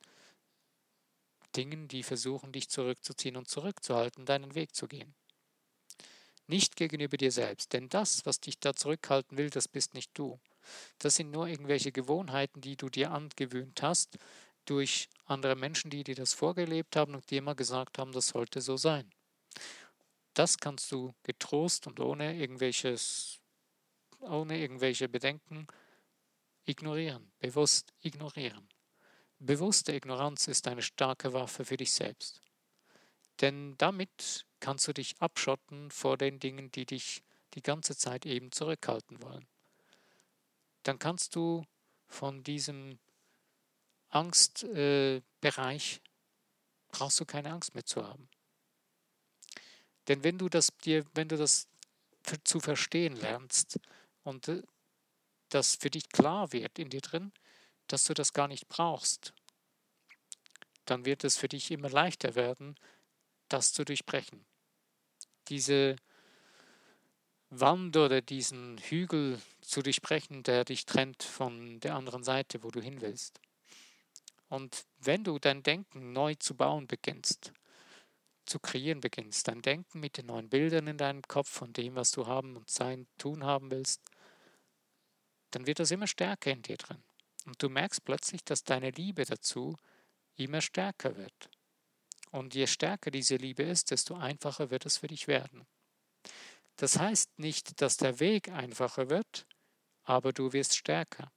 Dingen, 1.54 1.88
die 1.88 2.02
versuchen, 2.02 2.52
dich 2.52 2.68
zurückzuziehen 2.68 3.36
und 3.36 3.48
zurückzuhalten, 3.48 4.24
deinen 4.24 4.54
Weg 4.54 4.74
zu 4.74 4.88
gehen. 4.88 5.14
Nicht 6.46 6.76
gegenüber 6.76 7.16
dir 7.16 7.30
selbst, 7.30 7.72
denn 7.72 7.88
das, 7.88 8.26
was 8.26 8.40
dich 8.40 8.58
da 8.58 8.74
zurückhalten 8.74 9.38
will, 9.38 9.50
das 9.50 9.68
bist 9.68 9.94
nicht 9.94 10.10
du. 10.14 10.40
Das 10.98 11.16
sind 11.16 11.30
nur 11.30 11.46
irgendwelche 11.46 11.92
Gewohnheiten, 11.92 12.60
die 12.60 12.76
du 12.76 12.88
dir 12.88 13.10
angewöhnt 13.10 13.82
hast 13.82 14.18
durch 14.64 15.08
andere 15.24 15.56
Menschen, 15.56 15.90
die 15.90 16.04
dir 16.04 16.14
das 16.14 16.32
vorgelebt 16.32 16.96
haben 16.96 17.14
und 17.14 17.30
dir 17.30 17.38
immer 17.38 17.54
gesagt 17.54 17.98
haben, 17.98 18.12
das 18.12 18.28
sollte 18.28 18.60
so 18.60 18.76
sein. 18.76 19.10
Das 20.34 20.58
kannst 20.58 20.92
du 20.92 21.14
getrost 21.22 21.86
und 21.86 21.98
ohne 21.98 22.36
irgendwelches, 22.36 23.40
ohne 24.20 24.58
irgendwelche 24.58 25.08
Bedenken 25.08 25.66
ignorieren, 26.64 27.32
bewusst 27.40 27.92
ignorieren. 28.00 28.68
Bewusste 29.38 29.92
Ignoranz 29.92 30.48
ist 30.48 30.68
eine 30.68 30.82
starke 30.82 31.32
Waffe 31.32 31.64
für 31.64 31.78
dich 31.78 31.92
selbst. 31.92 32.42
Denn 33.40 33.74
damit 33.78 34.46
kannst 34.60 34.86
du 34.86 34.92
dich 34.92 35.14
abschotten 35.18 35.90
vor 35.90 36.18
den 36.18 36.38
Dingen, 36.38 36.70
die 36.70 36.84
dich 36.84 37.22
die 37.54 37.62
ganze 37.62 37.96
Zeit 37.96 38.26
eben 38.26 38.52
zurückhalten 38.52 39.22
wollen 39.22 39.49
dann 40.82 40.98
kannst 40.98 41.36
du 41.36 41.64
von 42.06 42.42
diesem 42.42 42.98
Angstbereich, 44.08 45.96
äh, 45.96 46.00
brauchst 46.88 47.20
du 47.20 47.24
keine 47.24 47.52
Angst 47.52 47.74
mehr 47.74 47.84
zu 47.84 48.04
haben. 48.06 48.28
Denn 50.08 50.24
wenn 50.24 50.38
du 50.38 50.48
das 50.48 50.76
dir, 50.78 51.04
wenn 51.14 51.28
du 51.28 51.36
das 51.36 51.68
zu 52.44 52.60
verstehen 52.60 53.14
lernst 53.16 53.78
und 54.24 54.48
äh, 54.48 54.62
das 55.48 55.76
für 55.76 55.90
dich 55.90 56.08
klar 56.08 56.52
wird 56.52 56.78
in 56.78 56.90
dir 56.90 57.00
drin, 57.00 57.32
dass 57.86 58.04
du 58.04 58.14
das 58.14 58.32
gar 58.32 58.48
nicht 58.48 58.68
brauchst, 58.68 59.34
dann 60.84 61.04
wird 61.04 61.24
es 61.24 61.36
für 61.36 61.48
dich 61.48 61.70
immer 61.70 61.90
leichter 61.90 62.34
werden, 62.34 62.76
das 63.48 63.72
zu 63.72 63.84
durchbrechen. 63.84 64.44
Diese 65.48 65.96
Wand 67.50 67.96
oder 67.96 68.22
diesen 68.22 68.78
Hügel 68.78 69.40
zu 69.60 69.82
durchbrechen, 69.82 70.42
der 70.44 70.64
dich 70.64 70.86
trennt 70.86 71.22
von 71.22 71.80
der 71.80 71.94
anderen 71.94 72.22
Seite, 72.22 72.62
wo 72.62 72.70
du 72.70 72.80
hin 72.80 73.00
willst. 73.00 73.40
Und 74.48 74.84
wenn 74.98 75.24
du 75.24 75.38
dein 75.38 75.62
Denken 75.62 76.12
neu 76.12 76.34
zu 76.36 76.54
bauen 76.54 76.86
beginnst, 76.86 77.52
zu 78.46 78.58
kreieren 78.58 79.00
beginnst, 79.00 79.48
dein 79.48 79.62
Denken 79.62 80.00
mit 80.00 80.16
den 80.16 80.26
neuen 80.26 80.48
Bildern 80.48 80.86
in 80.86 80.98
deinem 80.98 81.22
Kopf 81.22 81.48
von 81.48 81.72
dem, 81.72 81.94
was 81.94 82.10
du 82.12 82.26
haben 82.26 82.56
und 82.56 82.68
sein, 82.68 83.06
tun 83.18 83.44
haben 83.44 83.70
willst, 83.70 84.00
dann 85.50 85.66
wird 85.66 85.80
das 85.80 85.90
immer 85.90 86.06
stärker 86.06 86.50
in 86.50 86.62
dir 86.62 86.76
drin. 86.76 87.02
Und 87.46 87.62
du 87.62 87.68
merkst 87.68 88.04
plötzlich, 88.04 88.44
dass 88.44 88.64
deine 88.64 88.90
Liebe 88.90 89.24
dazu 89.24 89.76
immer 90.36 90.60
stärker 90.60 91.16
wird. 91.16 91.50
Und 92.30 92.54
je 92.54 92.66
stärker 92.66 93.10
diese 93.10 93.36
Liebe 93.36 93.64
ist, 93.64 93.90
desto 93.90 94.14
einfacher 94.14 94.70
wird 94.70 94.86
es 94.86 94.98
für 94.98 95.08
dich 95.08 95.26
werden. 95.26 95.66
Das 96.80 96.98
heißt 96.98 97.38
nicht, 97.38 97.82
dass 97.82 97.98
der 97.98 98.20
Weg 98.20 98.48
einfacher 98.48 99.10
wird, 99.10 99.46
aber 100.02 100.32
du 100.32 100.54
wirst 100.54 100.78
stärker. 100.78 101.30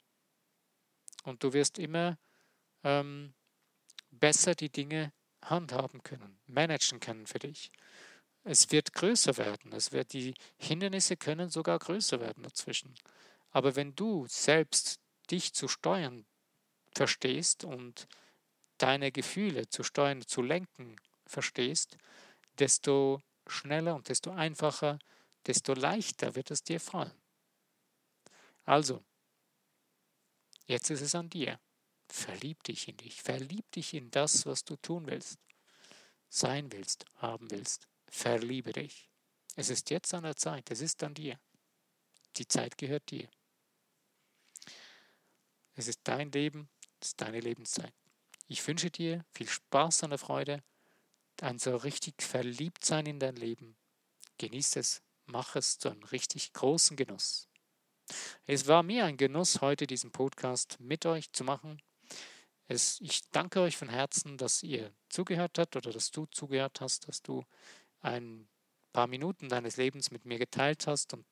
Und 1.23 1.43
du 1.43 1.51
wirst 1.51 1.79
immer 1.79 2.17
ähm, 2.85 3.33
besser 4.09 4.55
die 4.55 4.69
Dinge 4.69 5.11
handhaben 5.41 6.01
können, 6.01 6.39
managen 6.47 7.01
können 7.01 7.27
für 7.27 7.39
dich. 7.39 7.73
Es 8.45 8.71
wird 8.71 8.93
größer 8.93 9.35
werden. 9.35 9.73
Es 9.73 9.91
wird, 9.91 10.13
die 10.13 10.33
Hindernisse 10.55 11.17
können 11.17 11.49
sogar 11.49 11.77
größer 11.77 12.21
werden 12.21 12.43
dazwischen. 12.43 12.95
Aber 13.51 13.75
wenn 13.75 13.93
du 13.95 14.25
selbst 14.29 15.01
dich 15.29 15.53
zu 15.53 15.67
steuern 15.67 16.25
verstehst 16.95 17.65
und 17.65 18.07
deine 18.77 19.11
Gefühle 19.11 19.67
zu 19.67 19.83
steuern, 19.83 20.25
zu 20.25 20.41
lenken 20.41 20.95
verstehst, 21.25 21.97
desto 22.59 23.21
schneller 23.45 23.93
und 23.95 24.07
desto 24.07 24.31
einfacher 24.31 24.99
desto 25.45 25.73
leichter 25.73 26.35
wird 26.35 26.51
es 26.51 26.63
dir 26.63 26.79
fallen. 26.79 27.13
Also, 28.65 29.03
jetzt 30.67 30.89
ist 30.89 31.01
es 31.01 31.15
an 31.15 31.29
dir. 31.29 31.59
Verlieb 32.07 32.63
dich 32.63 32.87
in 32.87 32.97
dich, 32.97 33.21
verlieb 33.21 33.69
dich 33.71 33.93
in 33.93 34.11
das, 34.11 34.45
was 34.45 34.63
du 34.63 34.75
tun 34.75 35.07
willst, 35.07 35.39
sein 36.29 36.71
willst, 36.71 37.05
haben 37.15 37.49
willst. 37.49 37.87
Verliebe 38.07 38.71
dich. 38.71 39.09
Es 39.55 39.69
ist 39.69 39.89
jetzt 39.89 40.13
an 40.13 40.23
der 40.23 40.35
Zeit, 40.35 40.69
es 40.69 40.81
ist 40.81 41.01
an 41.03 41.15
dir. 41.15 41.39
Die 42.37 42.47
Zeit 42.47 42.77
gehört 42.77 43.09
dir. 43.09 43.27
Es 45.75 45.87
ist 45.87 46.01
dein 46.03 46.31
Leben, 46.31 46.69
es 46.99 47.09
ist 47.09 47.21
deine 47.21 47.39
Lebenszeit. 47.39 47.93
Ich 48.47 48.65
wünsche 48.67 48.91
dir 48.91 49.25
viel 49.31 49.49
Spaß 49.49 50.03
an 50.03 50.11
der 50.11 50.19
Freude, 50.19 50.63
ein 51.41 51.57
so 51.57 51.75
richtig 51.75 52.21
verliebt 52.21 52.85
sein 52.85 53.05
in 53.05 53.19
dein 53.19 53.35
Leben. 53.35 53.75
Genieß 54.37 54.75
es, 54.75 55.01
mach 55.25 55.55
es 55.55 55.79
zu 55.79 55.89
einem 55.89 56.03
richtig 56.03 56.53
großen 56.53 56.97
Genuss. 56.97 57.47
Es 58.45 58.67
war 58.67 58.83
mir 58.83 59.05
ein 59.05 59.17
Genuss, 59.17 59.61
heute 59.61 59.87
diesen 59.87 60.11
Podcast 60.11 60.77
mit 60.79 61.05
euch 61.05 61.31
zu 61.31 61.43
machen. 61.43 61.81
Es, 62.67 62.99
ich 63.01 63.21
danke 63.31 63.61
euch 63.61 63.77
von 63.77 63.89
Herzen, 63.89 64.37
dass 64.37 64.63
ihr 64.63 64.91
zugehört 65.09 65.57
habt 65.57 65.75
oder 65.75 65.91
dass 65.91 66.11
du 66.11 66.25
zugehört 66.27 66.81
hast, 66.81 67.07
dass 67.07 67.21
du 67.21 67.45
ein 68.01 68.47
paar 68.91 69.07
Minuten 69.07 69.49
deines 69.49 69.77
Lebens 69.77 70.11
mit 70.11 70.25
mir 70.25 70.37
geteilt 70.37 70.87
hast 70.87 71.13
und 71.13 71.25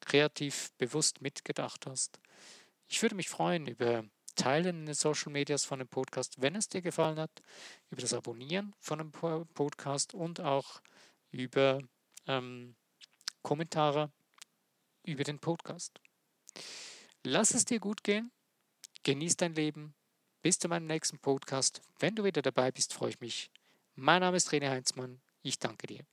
kreativ 0.00 0.72
bewusst 0.78 1.20
mitgedacht 1.20 1.86
hast. 1.86 2.20
Ich 2.88 3.02
würde 3.02 3.14
mich 3.14 3.28
freuen 3.28 3.66
über 3.66 4.04
Teilen 4.36 4.80
in 4.80 4.86
den 4.86 4.94
Social 4.94 5.32
Medias 5.32 5.64
von 5.64 5.78
dem 5.78 5.88
Podcast, 5.88 6.40
wenn 6.40 6.54
es 6.54 6.68
dir 6.68 6.82
gefallen 6.82 7.18
hat, 7.18 7.42
über 7.90 8.02
das 8.02 8.12
Abonnieren 8.12 8.74
von 8.78 8.98
dem 8.98 9.10
Podcast 9.10 10.14
und 10.14 10.40
auch 10.40 10.82
über 11.30 11.80
ähm, 12.26 12.76
Kommentare 13.42 14.10
über 15.04 15.24
den 15.24 15.38
Podcast. 15.38 16.00
Lass 17.22 17.54
es 17.54 17.64
dir 17.64 17.80
gut 17.80 18.04
gehen, 18.04 18.30
genieß 19.02 19.36
dein 19.36 19.54
Leben, 19.54 19.94
Bis 20.46 20.60
zu 20.60 20.68
meinem 20.68 20.86
nächsten 20.86 21.18
Podcast. 21.18 21.82
Wenn 21.98 22.14
du 22.14 22.22
wieder 22.22 22.40
dabei 22.40 22.70
bist, 22.70 22.94
freue 22.94 23.10
ich 23.10 23.20
mich. 23.20 23.50
Mein 23.96 24.20
Name 24.20 24.36
ist 24.36 24.50
René 24.50 24.70
Heinzmann. 24.70 25.20
Ich 25.42 25.58
danke 25.58 25.88
dir. 25.88 26.06